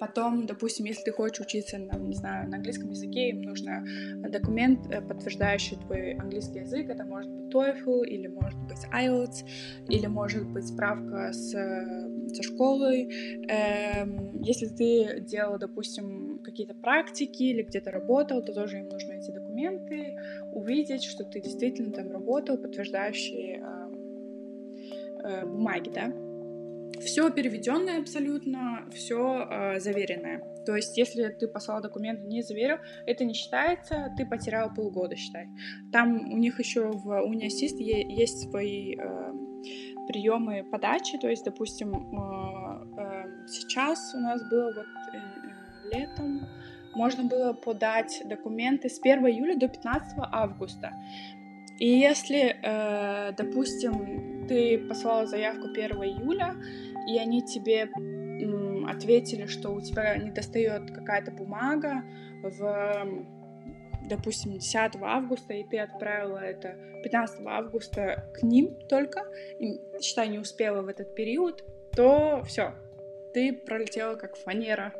Потом, 0.01 0.47
допустим, 0.47 0.87
если 0.87 1.03
ты 1.03 1.11
хочешь 1.11 1.41
учиться, 1.41 1.77
на, 1.77 1.95
не 1.95 2.15
знаю, 2.15 2.49
на 2.49 2.57
английском 2.57 2.89
языке, 2.89 3.29
им 3.29 3.43
нужно 3.43 3.85
документ, 4.29 4.91
э, 4.91 4.99
подтверждающий 4.99 5.77
твой 5.77 6.13
английский 6.15 6.61
язык. 6.61 6.89
Это 6.89 7.05
может 7.05 7.29
быть 7.29 7.53
TOEFL, 7.53 8.05
или 8.07 8.25
может 8.25 8.59
быть 8.61 8.79
IELTS, 8.91 9.45
или 9.89 10.07
может 10.07 10.47
быть 10.47 10.65
справка 10.65 11.31
с, 11.31 11.51
со 11.51 12.41
школой. 12.41 13.11
Эм, 13.47 14.41
если 14.41 14.69
ты 14.69 15.19
делал, 15.19 15.59
допустим, 15.59 16.39
какие-то 16.43 16.73
практики 16.73 17.43
или 17.43 17.61
где-то 17.61 17.91
работал, 17.91 18.43
то 18.43 18.53
тоже 18.53 18.79
им 18.79 18.89
нужны 18.89 19.19
эти 19.19 19.29
документы, 19.29 20.17
увидеть, 20.51 21.03
что 21.03 21.25
ты 21.25 21.41
действительно 21.41 21.93
там 21.93 22.11
работал, 22.11 22.57
подтверждающие 22.57 23.57
эм, 23.57 23.95
э, 25.23 25.45
бумаги, 25.45 25.91
да, 25.93 26.30
все 27.01 27.29
переведенное 27.29 27.99
абсолютно, 27.99 28.87
все 28.91 29.47
э, 29.49 29.79
заверенное. 29.79 30.41
То 30.65 30.75
есть, 30.75 30.97
если 30.97 31.29
ты 31.29 31.47
послал 31.47 31.81
документы, 31.81 32.23
не 32.27 32.41
заверил, 32.41 32.77
это 33.05 33.25
не 33.25 33.33
считается, 33.33 34.13
ты 34.17 34.25
потерял 34.25 34.73
полгода, 34.73 35.15
считай. 35.15 35.47
Там 35.91 36.31
у 36.31 36.37
них 36.37 36.59
еще 36.59 36.91
в 36.91 37.21
Униасист 37.23 37.79
есть 37.79 38.49
свои 38.49 38.95
э, 38.95 39.33
приемы 40.07 40.63
подачи, 40.63 41.17
то 41.17 41.29
есть, 41.29 41.45
допустим, 41.45 41.93
э, 41.93 43.01
э, 43.01 43.47
сейчас 43.47 44.13
у 44.15 44.19
нас 44.19 44.41
было 44.49 44.73
вот 44.73 44.85
э, 45.13 45.17
э 45.17 45.51
летом, 45.93 46.47
можно 46.95 47.23
было 47.23 47.53
подать 47.53 48.21
документы 48.25 48.89
с 48.89 48.99
1 48.99 49.27
июля 49.27 49.57
до 49.57 49.67
15 49.67 50.13
августа. 50.31 50.91
И 51.79 51.87
если, 51.87 52.55
э, 52.61 53.33
допустим, 53.35 54.45
ты 54.47 54.77
послала 54.87 55.25
заявку 55.25 55.67
1 55.67 55.91
июля, 56.03 56.55
и 57.07 57.17
они 57.17 57.41
тебе 57.41 57.89
ответили, 58.87 59.45
что 59.45 59.71
у 59.71 59.81
тебя 59.81 60.15
не 60.17 60.31
достает 60.31 60.91
какая-то 60.91 61.31
бумага 61.31 62.03
в, 62.41 63.05
допустим, 64.09 64.53
10 64.53 64.75
августа, 65.01 65.53
и 65.53 65.63
ты 65.63 65.79
отправила 65.79 66.37
это 66.37 66.75
15 67.03 67.45
августа 67.45 68.29
к 68.33 68.43
ним 68.43 68.75
только, 68.87 69.23
и, 69.59 69.79
считай, 70.01 70.29
не 70.29 70.39
успела 70.39 70.81
в 70.81 70.87
этот 70.87 71.15
период, 71.15 71.63
то 71.95 72.43
все, 72.45 72.73
ты 73.33 73.53
пролетела 73.53 74.15
как 74.15 74.35
фанера 74.35 74.93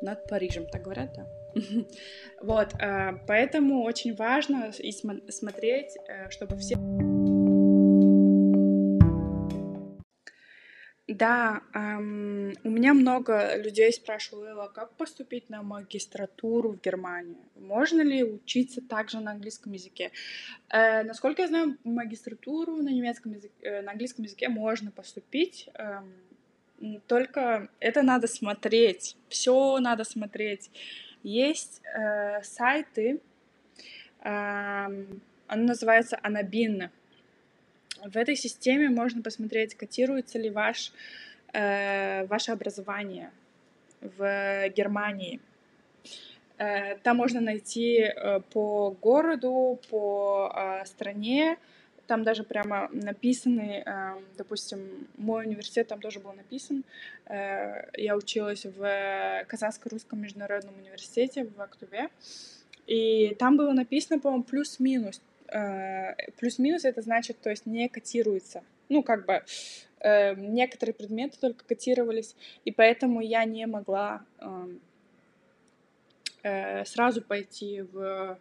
над 0.00 0.24
Парижем, 0.24 0.66
так 0.66 0.82
говорят, 0.82 1.12
да? 1.14 1.26
Вот, 2.40 2.74
э, 2.80 3.12
поэтому 3.26 3.82
очень 3.82 4.14
важно 4.14 4.70
и 4.78 4.92
смотреть, 4.92 5.96
э, 6.06 6.30
чтобы 6.30 6.56
все... 6.56 6.76
Да, 11.08 11.62
эм, 11.72 12.52
у 12.64 12.68
меня 12.68 12.92
много 12.92 13.56
людей 13.56 13.90
спрашивало, 13.94 14.68
как 14.68 14.92
поступить 14.92 15.48
на 15.48 15.62
магистратуру 15.62 16.72
в 16.72 16.82
Германии. 16.82 17.38
Можно 17.56 18.02
ли 18.02 18.22
учиться 18.22 18.82
также 18.82 19.18
на 19.20 19.30
английском 19.30 19.72
языке? 19.72 20.10
Э, 20.68 21.04
насколько 21.04 21.40
я 21.40 21.48
знаю, 21.48 21.78
магистратуру 21.82 22.76
на 22.76 22.90
немецком 22.90 23.32
языке, 23.32 23.54
э, 23.62 23.80
на 23.80 23.92
английском 23.92 24.26
языке 24.26 24.50
можно 24.50 24.90
поступить. 24.90 25.70
Эм, 25.74 27.00
только 27.06 27.70
это 27.80 28.02
надо 28.02 28.26
смотреть. 28.26 29.16
Все 29.30 29.78
надо 29.78 30.04
смотреть. 30.04 30.70
Есть 31.22 31.80
э, 31.96 32.42
сайты, 32.42 33.22
э, 34.20 34.28
оно 35.46 35.62
называется 35.64 36.18
Анабин. 36.22 36.90
В 38.04 38.16
этой 38.16 38.36
системе 38.36 38.88
можно 38.88 39.22
посмотреть, 39.22 39.74
котируется 39.74 40.38
ли 40.38 40.50
ваш, 40.50 40.92
э, 41.52 42.26
ваше 42.26 42.52
образование 42.52 43.30
в 44.00 44.68
Германии. 44.70 45.40
Э, 46.58 46.96
там 46.96 47.16
можно 47.16 47.40
найти 47.40 47.98
э, 48.00 48.40
по 48.52 48.90
городу, 49.02 49.80
по 49.90 50.52
э, 50.54 50.86
стране, 50.86 51.58
там 52.08 52.24
даже 52.24 52.42
прямо 52.42 52.88
написаны, 52.92 53.82
э, 53.84 54.12
допустим, 54.36 55.08
мой 55.18 55.44
университет 55.44 55.88
там 55.88 56.00
тоже 56.00 56.20
был 56.20 56.32
написан. 56.32 56.84
Э, 57.26 57.90
я 57.96 58.16
училась 58.16 58.64
в 58.64 59.44
Казахско-Русском 59.46 60.20
международном 60.20 60.74
университете 60.78 61.44
в 61.44 61.60
Актуве. 61.60 62.08
И 62.86 63.34
там 63.38 63.56
было 63.58 63.72
написано, 63.72 64.18
по-моему, 64.20 64.44
плюс-минус. 64.44 65.20
Э, 65.48 66.14
плюс-минус 66.38 66.84
это 66.84 67.02
значит, 67.02 67.38
то 67.40 67.50
есть 67.50 67.66
не 67.66 67.88
котируется. 67.88 68.62
Ну, 68.88 69.02
как 69.02 69.26
бы 69.26 69.42
некоторые 70.00 70.94
предметы 70.94 71.38
только 71.40 71.64
котировались, 71.64 72.36
и 72.64 72.70
поэтому 72.70 73.20
я 73.20 73.44
не 73.44 73.66
могла 73.66 74.24
эм, 74.38 74.80
сразу 76.84 77.20
пойти 77.20 77.82
в 77.82 78.38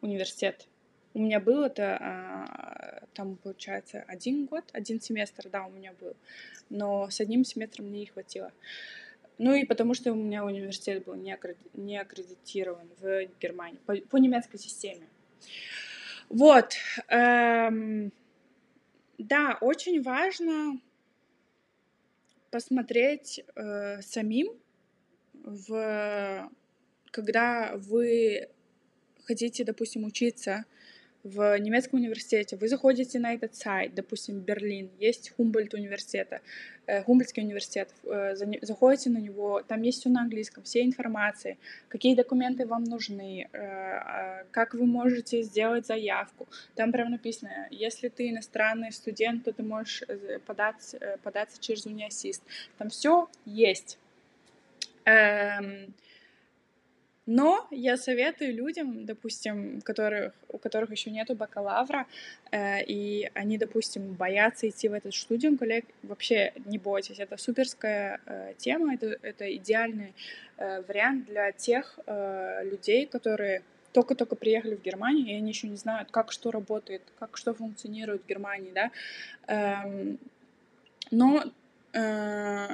университет. 0.00 0.66
У 1.14 1.20
меня 1.20 1.40
был 1.40 1.62
это, 1.62 1.98
а, 2.00 3.02
там, 3.12 3.36
получается, 3.36 4.04
один 4.08 4.46
год, 4.46 4.64
один 4.72 5.00
семестр, 5.00 5.48
да, 5.50 5.64
у 5.66 5.70
меня 5.70 5.92
был. 6.00 6.16
Но 6.70 7.10
с 7.10 7.20
одним 7.20 7.44
семестром 7.44 7.86
мне 7.86 8.00
не 8.00 8.06
хватило. 8.06 8.50
Ну 9.38 9.54
и 9.54 9.64
потому 9.64 9.94
что 9.94 10.12
у 10.12 10.14
меня 10.14 10.44
университет 10.44 11.04
был 11.04 11.14
не, 11.14 11.36
не 11.74 11.98
аккредитирован 11.98 12.88
в 12.98 13.26
Германии 13.40 13.78
по, 13.84 13.94
по 13.96 14.16
немецкой 14.16 14.58
системе. 14.58 15.06
Вот. 16.32 16.76
Эм, 17.08 18.10
да, 19.18 19.58
очень 19.60 20.00
важно 20.00 20.80
посмотреть 22.50 23.44
э, 23.54 24.00
самим, 24.00 24.48
в, 25.34 26.50
когда 27.10 27.72
вы 27.76 28.48
хотите, 29.24 29.62
допустим, 29.64 30.04
учиться 30.04 30.64
в 31.24 31.56
немецком 31.58 32.00
университете, 32.00 32.56
вы 32.56 32.68
заходите 32.68 33.20
на 33.20 33.34
этот 33.34 33.54
сайт, 33.54 33.94
допустим, 33.94 34.40
Берлин, 34.40 34.90
есть 34.98 35.32
Хумбольд 35.36 35.72
университета, 35.72 36.40
э, 36.86 37.02
Хумбольдский 37.04 37.44
университет, 37.44 37.90
э, 38.04 38.34
заходите 38.62 39.10
на 39.10 39.18
него, 39.18 39.62
там 39.62 39.82
есть 39.82 40.00
все 40.00 40.08
на 40.08 40.22
английском, 40.22 40.64
все 40.64 40.82
информации, 40.82 41.58
какие 41.88 42.16
документы 42.16 42.66
вам 42.66 42.82
нужны, 42.84 43.48
э, 43.52 43.58
а, 43.58 44.44
как 44.50 44.74
вы 44.74 44.84
можете 44.84 45.42
сделать 45.42 45.86
заявку. 45.86 46.48
Там 46.74 46.90
прям 46.90 47.10
написано, 47.12 47.68
если 47.70 48.08
ты 48.08 48.30
иностранный 48.30 48.90
студент, 48.90 49.44
то 49.44 49.52
ты 49.52 49.62
можешь 49.62 50.02
э, 50.08 50.40
податься, 50.44 50.96
э, 50.96 51.18
податься 51.22 51.60
через 51.60 51.86
Униасист. 51.86 52.42
Там 52.78 52.88
все 52.88 53.28
есть. 53.44 53.98
Эм, 55.04 55.94
но 57.26 57.66
я 57.70 57.96
советую 57.96 58.54
людям, 58.54 59.04
допустим, 59.06 59.80
которых, 59.80 60.32
у 60.48 60.58
которых 60.58 60.90
еще 60.90 61.10
нету 61.10 61.34
бакалавра, 61.34 62.06
э, 62.50 62.82
и 62.84 63.30
они, 63.34 63.58
допустим, 63.58 64.12
боятся 64.14 64.68
идти 64.68 64.88
в 64.88 64.92
этот 64.92 65.14
студию 65.14 65.56
коллег, 65.56 65.84
вообще 66.02 66.52
не 66.66 66.78
бойтесь, 66.78 67.20
это 67.20 67.36
суперская 67.36 68.20
э, 68.26 68.54
тема, 68.58 68.94
это, 68.94 69.16
это 69.22 69.54
идеальный 69.56 70.14
э, 70.58 70.82
вариант 70.82 71.26
для 71.26 71.52
тех 71.52 71.98
э, 72.06 72.64
людей, 72.64 73.06
которые 73.06 73.62
только-только 73.92 74.36
приехали 74.36 74.74
в 74.74 74.82
Германию, 74.82 75.26
и 75.26 75.34
они 75.34 75.50
еще 75.50 75.68
не 75.68 75.76
знают, 75.76 76.10
как 76.10 76.32
что 76.32 76.50
работает, 76.50 77.02
как 77.18 77.36
что 77.36 77.54
функционирует 77.54 78.22
в 78.22 78.26
Германии, 78.26 78.72
да. 78.74 78.90
Эм, 79.46 80.18
но 81.10 81.44
э, 81.92 82.68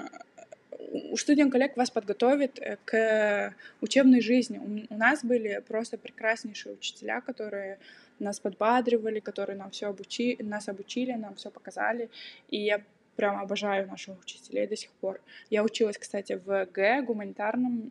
студент 1.16 1.52
коллег 1.52 1.76
вас 1.76 1.90
подготовит 1.90 2.58
э, 2.58 2.76
к 2.84 3.54
учебной 3.80 4.20
жизни. 4.20 4.86
У 4.90 4.96
нас 4.96 5.24
были 5.24 5.62
просто 5.66 5.98
прекраснейшие 5.98 6.74
учителя, 6.74 7.20
которые 7.20 7.78
нас 8.18 8.40
подбадривали, 8.40 9.20
которые 9.20 9.56
нам 9.56 9.70
все 9.70 9.86
обучи, 9.86 10.36
нас 10.40 10.68
обучили, 10.68 11.12
нам 11.12 11.34
все 11.34 11.50
показали. 11.50 12.10
И 12.48 12.58
я 12.58 12.82
прям 13.16 13.36
обожаю 13.38 13.86
наших 13.86 14.20
учителей 14.20 14.66
до 14.66 14.76
сих 14.76 14.90
пор. 14.90 15.20
Я 15.50 15.62
училась, 15.62 15.98
кстати, 15.98 16.40
в 16.44 16.66
Г, 16.66 17.02
гуманитарном 17.02 17.90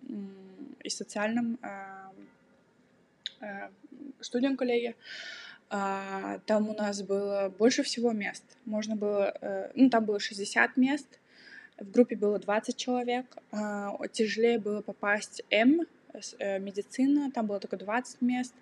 и 0.84 0.90
социальном 0.90 1.60
э, 1.62 1.78
э, 3.42 3.70
студент 4.22 4.58
коллеге. 4.58 4.96
А, 5.70 6.40
там 6.46 6.70
у 6.70 6.74
нас 6.74 7.02
было 7.02 7.54
больше 7.58 7.84
всего 7.84 8.14
мест. 8.14 8.44
Можно 8.64 8.96
было, 8.96 9.70
ну, 9.76 9.90
там 9.90 10.06
было 10.06 10.18
60 10.18 10.78
мест, 10.78 11.20
в 11.80 11.92
группе 11.92 12.16
было 12.16 12.40
20 12.40 12.76
человек. 12.76 13.26
А, 13.52 13.96
тяжелее 14.12 14.60
было 14.60 14.82
попасть 14.82 15.44
М, 15.50 15.82
э, 16.40 16.60
медицина, 16.60 17.32
там 17.32 17.46
было 17.46 17.60
только 17.60 17.78
20 17.78 18.22
мест. 18.22 18.54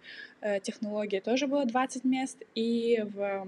Э, 0.41 0.59
технология 0.59 1.21
тоже 1.21 1.47
было 1.47 1.65
20 1.65 2.03
мест. 2.03 2.37
И 2.55 3.03
в 3.13 3.47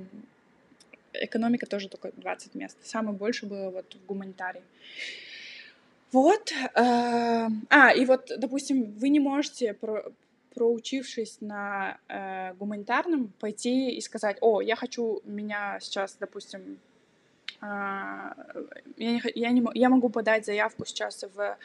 экономика 1.13 1.65
тоже 1.65 1.89
только 1.89 2.11
20 2.15 2.55
мест. 2.55 2.77
Самое 2.83 3.17
больше 3.17 3.45
было 3.45 3.69
вот 3.69 3.93
в 3.93 4.05
гуманитарии. 4.05 4.63
Вот. 6.13 6.51
Э, 6.75 7.47
а, 7.69 7.91
и 7.91 8.05
вот, 8.05 8.31
допустим, 8.37 8.91
вы 8.93 9.09
не 9.09 9.19
можете 9.19 9.73
про 9.73 10.03
проучившись 10.55 11.37
на 11.39 11.99
гуманитарном, 12.57 13.31
пойти 13.39 13.91
и 13.91 14.01
сказать, 14.01 14.37
о, 14.41 14.59
я 14.59 14.75
хочу 14.75 15.21
меня 15.23 15.77
сейчас, 15.79 16.17
допустим, 16.19 16.79
я, 17.61 18.35
не, 18.97 19.21
я, 19.35 19.51
не, 19.51 19.63
я 19.73 19.89
могу 19.89 20.09
подать 20.09 20.45
заявку 20.45 20.85
сейчас 20.85 21.23
в, 21.23 21.57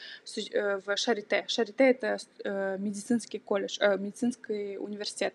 э, 0.53 0.81
в 0.85 0.97
Шарите. 0.97 1.45
Шарите— 1.49 1.85
это 1.91 2.17
э, 2.45 2.77
медицинский 2.79 3.39
колледж, 3.39 3.79
э, 3.81 3.99
медицинский 3.99 4.79
университет. 4.79 5.35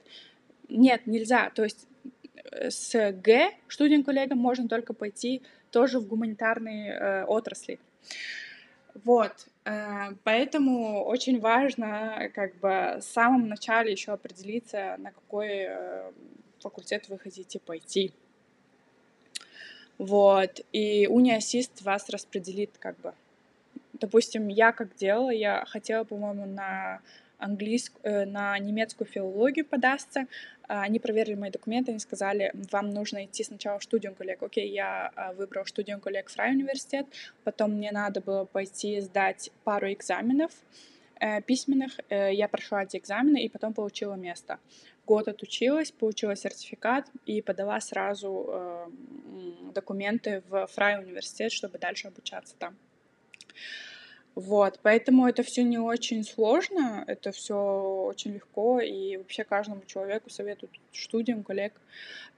Нет, 0.70 1.06
нельзя. 1.06 1.52
То 1.52 1.64
есть 1.64 1.88
с 2.52 3.12
Г 3.12 3.52
студент 3.68 4.06
коллегам 4.06 4.40
можно 4.40 4.68
только 4.68 4.94
пойти 4.94 5.44
тоже 5.72 6.00
в 6.00 6.08
гуманитарные 6.08 7.26
отрасли. 7.26 7.80
Вот, 9.04 9.48
поэтому 10.24 11.04
очень 11.04 11.40
важно 11.40 12.32
как 12.34 12.56
бы 12.56 12.98
в 13.00 13.02
самом 13.02 13.48
начале 13.48 13.92
еще 13.92 14.12
определиться, 14.12 14.96
на 14.98 15.12
какой 15.12 15.68
факультет 16.60 17.10
вы 17.10 17.20
хотите 17.20 17.60
пойти. 17.60 18.14
Вот, 19.98 20.62
и 20.72 21.08
униассист 21.08 21.82
вас 21.82 22.10
распределит 22.10 22.72
как 22.80 22.98
бы. 23.00 23.14
Допустим, 23.94 24.48
я 24.48 24.72
как 24.72 24.96
делала, 24.96 25.32
я 25.32 25.66
хотела, 25.66 26.04
по-моему, 26.04 26.46
на 26.46 27.02
английскую, 27.40 28.02
э, 28.04 28.26
на 28.26 28.58
немецкую 28.60 29.08
филологию 29.08 29.66
подастся. 29.66 30.28
А, 30.68 30.82
они 30.82 31.00
проверили 31.00 31.36
мои 31.36 31.50
документы, 31.50 31.92
они 31.92 32.00
сказали, 32.00 32.52
вам 32.72 32.90
нужно 32.90 33.26
идти 33.26 33.44
сначала 33.44 33.80
в 33.80 33.84
студию 33.84 34.14
коллег. 34.16 34.44
Окей, 34.44 34.70
я 34.70 35.12
а, 35.16 35.34
выбрал 35.34 35.66
студию 35.66 36.00
коллег 36.00 36.30
Фрай 36.30 36.52
университет, 36.52 37.06
потом 37.44 37.74
мне 37.74 37.92
надо 37.92 38.22
было 38.22 38.46
пойти 38.46 39.00
сдать 39.02 39.52
пару 39.64 39.92
экзаменов 39.92 40.52
э, 41.20 41.42
письменных. 41.42 41.94
Э, 42.10 42.34
я 42.34 42.48
прошла 42.48 42.84
эти 42.84 42.98
экзамены 42.98 43.44
и 43.44 43.50
потом 43.50 43.74
получила 43.74 44.16
место. 44.16 44.60
Год 45.08 45.30
отучилась, 45.30 45.92
получила 45.92 46.36
сертификат 46.36 47.06
и 47.26 47.42
подала 47.42 47.80
сразу 47.80 48.46
э, 48.50 48.88
документы 49.74 50.44
в 50.50 50.68
Фрай 50.68 51.00
университет, 51.00 51.54
чтобы 51.54 51.78
дальше 51.78 52.10
обучаться 52.10 52.56
там. 52.60 52.76
Вот, 54.36 54.80
поэтому 54.84 55.26
это 55.26 55.44
все 55.44 55.64
не 55.64 55.80
очень 55.80 56.24
сложно, 56.26 57.06
это 57.08 57.32
все 57.32 57.56
очень 57.56 58.34
легко, 58.34 58.82
и 58.82 59.18
вообще 59.18 59.46
каждому 59.46 59.82
человеку 59.86 60.30
советуют 60.30 60.74
студиям, 60.92 61.44
коллег. 61.44 61.74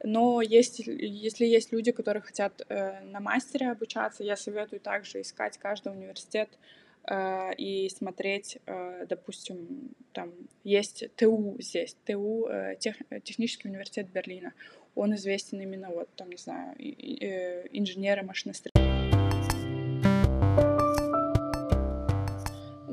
Но 0.03 0.41
есть, 0.41 0.79
если 0.79 1.45
есть 1.45 1.73
люди, 1.73 1.91
которые 1.91 2.21
хотят 2.21 2.61
э, 2.69 3.01
на 3.01 3.19
мастере 3.19 3.71
обучаться, 3.71 4.23
я 4.23 4.37
советую 4.37 4.79
также 4.79 5.21
искать 5.21 5.57
каждый 5.57 5.91
университет 5.91 6.49
э, 6.51 6.78
и 7.57 7.89
смотреть, 7.89 8.59
э, 8.65 9.05
допустим, 9.07 9.91
там 10.13 10.31
есть 10.63 11.05
ТУ 11.15 11.55
здесь, 11.59 11.95
ТУ, 12.05 12.47
э, 12.47 12.75
тех, 12.79 12.95
технический 13.23 13.67
университет 13.67 14.07
Берлина. 14.13 14.53
Он 14.95 15.15
известен 15.15 15.59
именно 15.59 15.89
вот, 15.89 16.09
там, 16.15 16.29
не 16.29 16.37
знаю, 16.37 16.75
э, 16.77 17.67
инженеры 17.71 18.23
машиностроения 18.23 18.89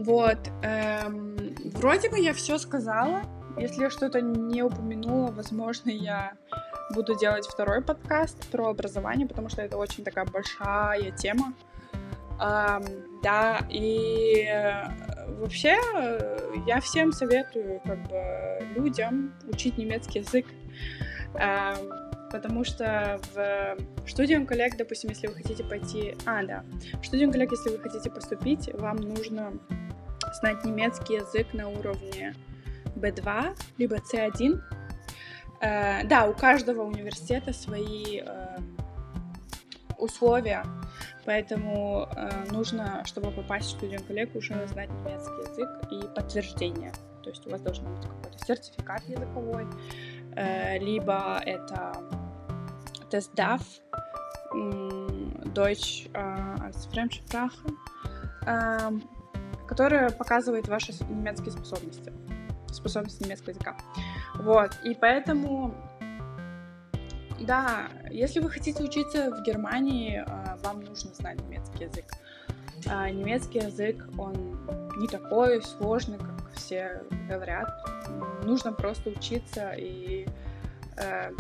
Вот. 0.07 0.38
Эм, 0.62 1.57
вроде 1.64 2.09
бы 2.09 2.20
я 2.20 2.32
все 2.32 2.59
сказала. 2.59 3.22
Если 3.59 3.82
я 3.82 3.90
что-то 3.90 4.20
не 4.20 4.62
упомянула, 4.62 5.32
возможно, 5.32 5.90
я 5.90 6.34
буду 6.94 7.18
делать 7.18 7.44
второй 7.46 7.82
подкаст 7.82 8.46
про 8.50 8.68
образование, 8.68 9.26
потому 9.26 9.48
что 9.48 9.62
это 9.62 9.76
очень 9.76 10.04
такая 10.04 10.24
большая 10.26 11.11
тема. 11.11 11.54
Да, 12.39 13.61
и 13.70 14.47
э, 14.49 14.84
вообще 15.39 15.76
э, 15.95 16.55
я 16.66 16.80
всем 16.80 17.12
советую 17.12 17.80
как 17.84 18.03
бы 18.09 18.66
людям 18.74 19.34
учить 19.49 19.78
немецкий 19.78 20.20
язык. 20.20 20.47
Потому 22.30 22.64
что 22.64 23.20
в 23.34 23.76
студию 24.11 24.47
коллег, 24.47 24.76
допустим, 24.76 25.11
если 25.11 25.28
вы 25.28 25.34
хотите 25.34 25.64
пойти... 25.64 26.16
А, 26.26 26.43
да. 26.43 26.64
В 27.01 27.07
студию 27.07 27.30
коллег, 27.30 27.53
если 27.53 27.70
вы 27.70 27.78
хотите 27.78 28.11
поступить, 28.11 28.68
вам 28.74 28.97
нужно 28.97 29.53
знать 30.41 30.64
немецкий 30.64 31.14
язык 31.14 31.53
на 31.53 31.68
уровне 31.68 32.34
B2, 32.97 33.57
либо 33.78 33.97
C1. 33.97 34.61
Э, 35.61 36.05
да, 36.05 36.26
у 36.26 36.34
каждого 36.34 36.82
университета 36.82 37.53
свои 37.53 38.20
э, 38.24 38.59
условия, 39.99 40.64
поэтому 41.27 42.09
э, 42.16 42.45
нужно, 42.51 43.03
чтобы 43.05 43.31
попасть 43.31 43.66
в 43.66 43.70
студию 43.70 44.03
коллег, 44.07 44.35
уже 44.35 44.66
знать 44.68 44.89
немецкий 44.91 45.51
язык 45.51 45.68
и 45.91 46.14
подтверждение. 46.14 46.93
То 47.22 47.31
есть 47.31 47.47
у 47.47 47.51
вас 47.51 47.61
должен 47.61 47.85
быть 47.95 48.07
какой-то 48.07 48.39
сертификат 48.47 49.03
языковой, 49.09 49.66
э, 50.37 50.79
либо 50.79 51.41
это 51.45 51.93
тест 53.11 53.35
DAF, 53.35 53.62
Deutsch 55.55 56.09
als 56.14 56.87
Fremdsprache. 56.91 57.53
Которая 59.66 60.11
показывает 60.11 60.68
ваши 60.68 60.93
немецкие 61.11 61.51
способности, 61.51 62.12
способности 62.70 63.24
немецкого 63.24 63.51
языка. 63.51 63.77
Вот, 64.37 64.79
и 64.85 64.95
поэтому, 64.95 65.74
да, 67.41 67.89
если 68.11 68.41
вы 68.41 68.51
хотите 68.51 68.82
учиться 68.82 69.30
в 69.30 69.43
Германии, 69.43 70.24
а, 70.26 70.57
вам 70.62 70.80
нужно 70.80 71.14
знать 71.14 71.41
немецкий 71.43 71.84
язык. 71.84 72.05
А, 72.87 73.11
немецкий 73.11 73.59
язык, 73.59 74.09
он 74.18 74.59
не 74.99 75.09
такой 75.09 75.62
сложный, 75.62 76.18
как 76.18 76.53
все 76.55 77.03
говорят. 77.28 77.68
Нужно 78.45 78.72
просто 78.72 79.11
учиться 79.11 79.72
и 79.76 80.26
э, 80.97 81.32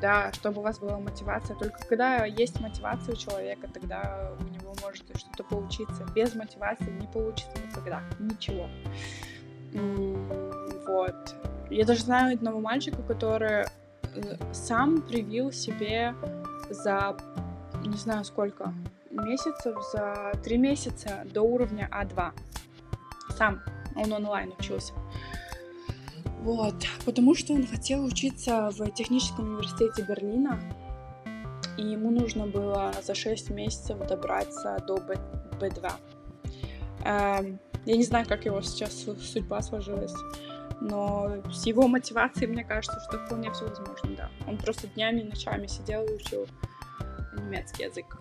да, 0.00 0.32
чтобы 0.32 0.60
у 0.60 0.62
вас 0.62 0.78
была 0.78 0.98
мотивация. 0.98 1.56
Только 1.56 1.78
когда 1.86 2.24
есть 2.24 2.60
мотивация 2.60 3.14
у 3.14 3.16
человека, 3.16 3.68
тогда 3.72 4.32
у 4.38 4.42
него 4.44 4.74
может 4.82 5.04
что-то 5.16 5.44
получиться. 5.44 6.06
Без 6.14 6.34
мотивации 6.34 6.90
не 6.90 7.06
получится 7.06 7.52
никогда, 7.66 8.02
ничего. 8.18 8.68
Вот. 10.86 11.34
Я 11.70 11.84
даже 11.84 12.02
знаю 12.02 12.34
одного 12.34 12.60
мальчика, 12.60 13.02
который 13.02 13.66
сам 14.52 15.02
привил 15.02 15.52
себе 15.52 16.14
за, 16.70 17.16
не 17.84 17.96
знаю 17.96 18.24
сколько, 18.24 18.74
месяцев, 19.10 19.76
за 19.92 20.32
три 20.42 20.56
месяца 20.58 21.24
до 21.32 21.42
уровня 21.42 21.88
А2. 21.92 22.32
Сам. 23.36 23.60
Он 23.96 24.12
онлайн 24.12 24.52
учился. 24.58 24.92
Вот, 26.42 26.74
потому 27.04 27.34
что 27.34 27.52
он 27.52 27.66
хотел 27.66 28.04
учиться 28.04 28.70
в 28.70 28.90
техническом 28.92 29.46
университете 29.46 30.02
Берлина, 30.08 30.58
и 31.76 31.82
ему 31.82 32.10
нужно 32.10 32.46
было 32.46 32.92
за 33.02 33.14
6 33.14 33.50
месяцев 33.50 33.98
добраться 34.06 34.82
до 34.86 34.96
B, 34.96 35.18
B2. 35.60 35.92
Эм, 37.04 37.60
я 37.84 37.96
не 37.96 38.04
знаю, 38.04 38.26
как 38.26 38.46
его 38.46 38.62
сейчас 38.62 38.92
судьба 38.94 39.60
сложилась, 39.60 40.14
но 40.80 41.42
с 41.52 41.66
его 41.66 41.86
мотивацией, 41.88 42.48
мне 42.48 42.64
кажется, 42.64 43.00
что 43.08 43.18
вполне 43.18 43.52
все 43.52 43.66
возможно, 43.66 44.16
да. 44.16 44.30
Он 44.46 44.56
просто 44.56 44.86
днями 44.88 45.20
и 45.20 45.24
ночами 45.24 45.66
сидел 45.66 46.04
и 46.04 46.14
учил 46.14 46.46
немецкий 47.36 47.84
язык. 47.84 48.18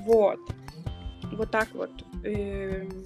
Вот. 0.00 0.38
Вот 1.32 1.50
так 1.50 1.68
вот. 1.74 1.90
Эм, 2.24 3.04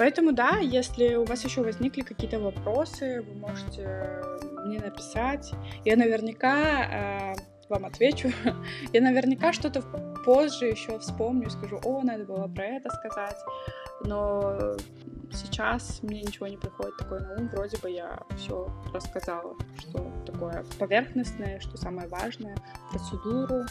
Поэтому, 0.00 0.32
да, 0.32 0.56
если 0.62 1.16
у 1.16 1.24
вас 1.24 1.44
еще 1.44 1.62
возникли 1.62 2.00
какие-то 2.00 2.38
вопросы, 2.38 3.20
вы 3.20 3.34
можете 3.34 3.86
мне 4.64 4.80
написать. 4.80 5.52
Я 5.84 5.96
наверняка 5.96 7.34
э, 7.34 7.34
вам 7.68 7.84
отвечу. 7.84 8.30
Я 8.94 9.02
наверняка 9.02 9.52
что-то 9.52 9.82
позже 10.24 10.66
еще 10.66 10.98
вспомню, 10.98 11.50
скажу, 11.50 11.80
о, 11.84 12.00
надо 12.02 12.24
было 12.24 12.48
про 12.48 12.64
это 12.64 12.88
сказать. 12.90 13.36
Но 14.04 14.76
сейчас 15.32 16.02
мне 16.02 16.22
ничего 16.22 16.46
не 16.46 16.56
приходит 16.56 16.96
такое 16.96 17.20
на 17.20 17.34
ум. 17.34 17.48
Вроде 17.48 17.76
бы 17.78 17.90
я 17.90 18.18
все 18.36 18.72
рассказала, 18.92 19.54
что 19.78 20.10
такое 20.26 20.64
поверхностное, 20.78 21.60
что 21.60 21.76
самое 21.76 22.08
важное, 22.08 22.56
процедуру. 22.90 23.64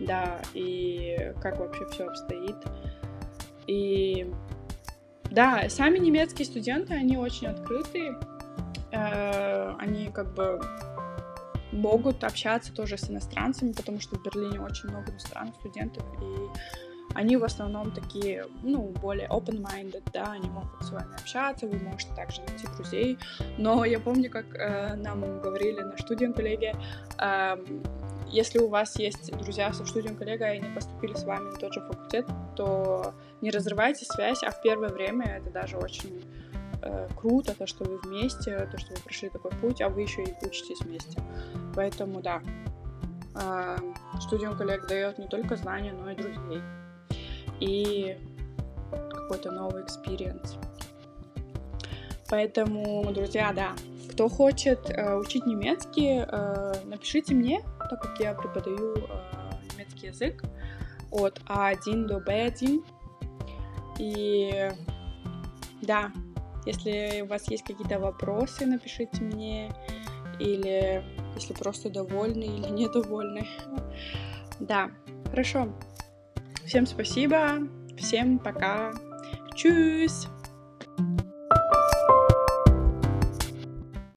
Да, 0.00 0.40
и 0.54 1.32
как 1.42 1.58
вообще 1.58 1.86
все 1.90 2.06
обстоит. 2.06 2.56
И 3.66 4.32
да, 5.30 5.68
сами 5.68 5.98
немецкие 5.98 6.46
студенты, 6.46 6.94
они 6.94 7.16
очень 7.16 7.46
открытые, 7.46 8.18
э, 8.90 9.74
они 9.78 10.08
как 10.08 10.34
бы 10.34 10.60
могут 11.70 12.24
общаться 12.24 12.72
тоже 12.72 12.98
с 12.98 13.08
иностранцами, 13.10 13.72
потому 13.72 14.00
что 14.00 14.16
в 14.16 14.22
Берлине 14.24 14.60
очень 14.60 14.88
много 14.88 15.12
иностранных 15.12 15.54
студентов, 15.56 16.02
и 16.20 16.89
они 17.14 17.36
в 17.36 17.44
основном 17.44 17.90
такие, 17.90 18.46
ну, 18.62 18.92
более 19.00 19.28
open-minded, 19.28 20.02
да, 20.12 20.32
они 20.32 20.48
могут 20.48 20.82
с 20.82 20.90
вами 20.90 21.14
общаться, 21.14 21.66
вы 21.66 21.78
можете 21.78 22.14
также 22.14 22.40
найти 22.42 22.66
друзей. 22.76 23.18
Но 23.58 23.84
я 23.84 23.98
помню, 23.98 24.30
как 24.30 24.46
э, 24.54 24.94
нам 24.94 25.40
говорили 25.40 25.80
на 25.80 25.96
студии 25.98 26.26
коллеги, 26.26 26.74
э, 27.18 27.56
если 28.28 28.60
у 28.60 28.68
вас 28.68 28.96
есть 28.98 29.36
друзья 29.38 29.72
со 29.72 29.84
студием 29.84 30.16
коллега, 30.16 30.46
и 30.52 30.58
они 30.58 30.74
поступили 30.74 31.14
с 31.14 31.24
вами 31.24 31.50
на 31.50 31.56
тот 31.56 31.74
же 31.74 31.80
факультет, 31.80 32.26
то 32.54 33.12
не 33.40 33.50
разрывайте 33.50 34.04
связь, 34.04 34.42
а 34.44 34.50
в 34.52 34.62
первое 34.62 34.90
время 34.90 35.38
это 35.38 35.50
даже 35.50 35.78
очень 35.78 36.24
э, 36.82 37.08
круто, 37.16 37.54
то, 37.56 37.66
что 37.66 37.84
вы 37.84 37.98
вместе, 37.98 38.68
то, 38.70 38.78
что 38.78 38.94
вы 38.94 39.00
прошли 39.00 39.30
такой 39.30 39.50
путь, 39.50 39.82
а 39.82 39.88
вы 39.88 40.02
еще 40.02 40.22
и 40.22 40.34
учитесь 40.46 40.80
вместе. 40.80 41.20
Поэтому 41.74 42.20
да, 42.20 42.40
э, 43.34 43.76
колледж 44.56 44.86
дает 44.86 45.18
не 45.18 45.26
только 45.26 45.56
знания, 45.56 45.92
но 45.92 46.10
и 46.10 46.14
друзей. 46.14 46.62
И 47.60 48.16
какой-то 48.90 49.50
новый 49.52 49.82
experience. 49.82 50.56
Поэтому, 52.28 53.12
друзья, 53.12 53.52
да, 53.52 53.72
кто 54.10 54.28
хочет 54.28 54.90
э, 54.90 55.16
учить 55.16 55.46
немецкий, 55.46 56.24
э, 56.26 56.74
напишите 56.84 57.34
мне, 57.34 57.60
так 57.78 58.02
как 58.02 58.20
я 58.20 58.34
преподаю 58.34 58.96
э, 58.96 59.00
немецкий 59.72 60.08
язык 60.08 60.44
от 61.10 61.40
А1 61.46 62.06
до 62.06 62.18
Б1. 62.18 62.84
И 63.98 64.70
да, 65.82 66.12
если 66.66 67.22
у 67.22 67.26
вас 67.26 67.50
есть 67.50 67.64
какие-то 67.64 67.98
вопросы, 67.98 68.66
напишите 68.66 69.22
мне. 69.22 69.72
Или 70.38 71.02
если 71.34 71.52
просто 71.52 71.90
довольны 71.90 72.44
или 72.44 72.68
недовольны. 72.70 73.46
Да, 74.60 74.90
хорошо. 75.30 75.68
Всем 76.70 76.86
спасибо, 76.86 77.66
всем 77.98 78.38
пока. 78.38 78.92
Tschüss! 79.56 80.28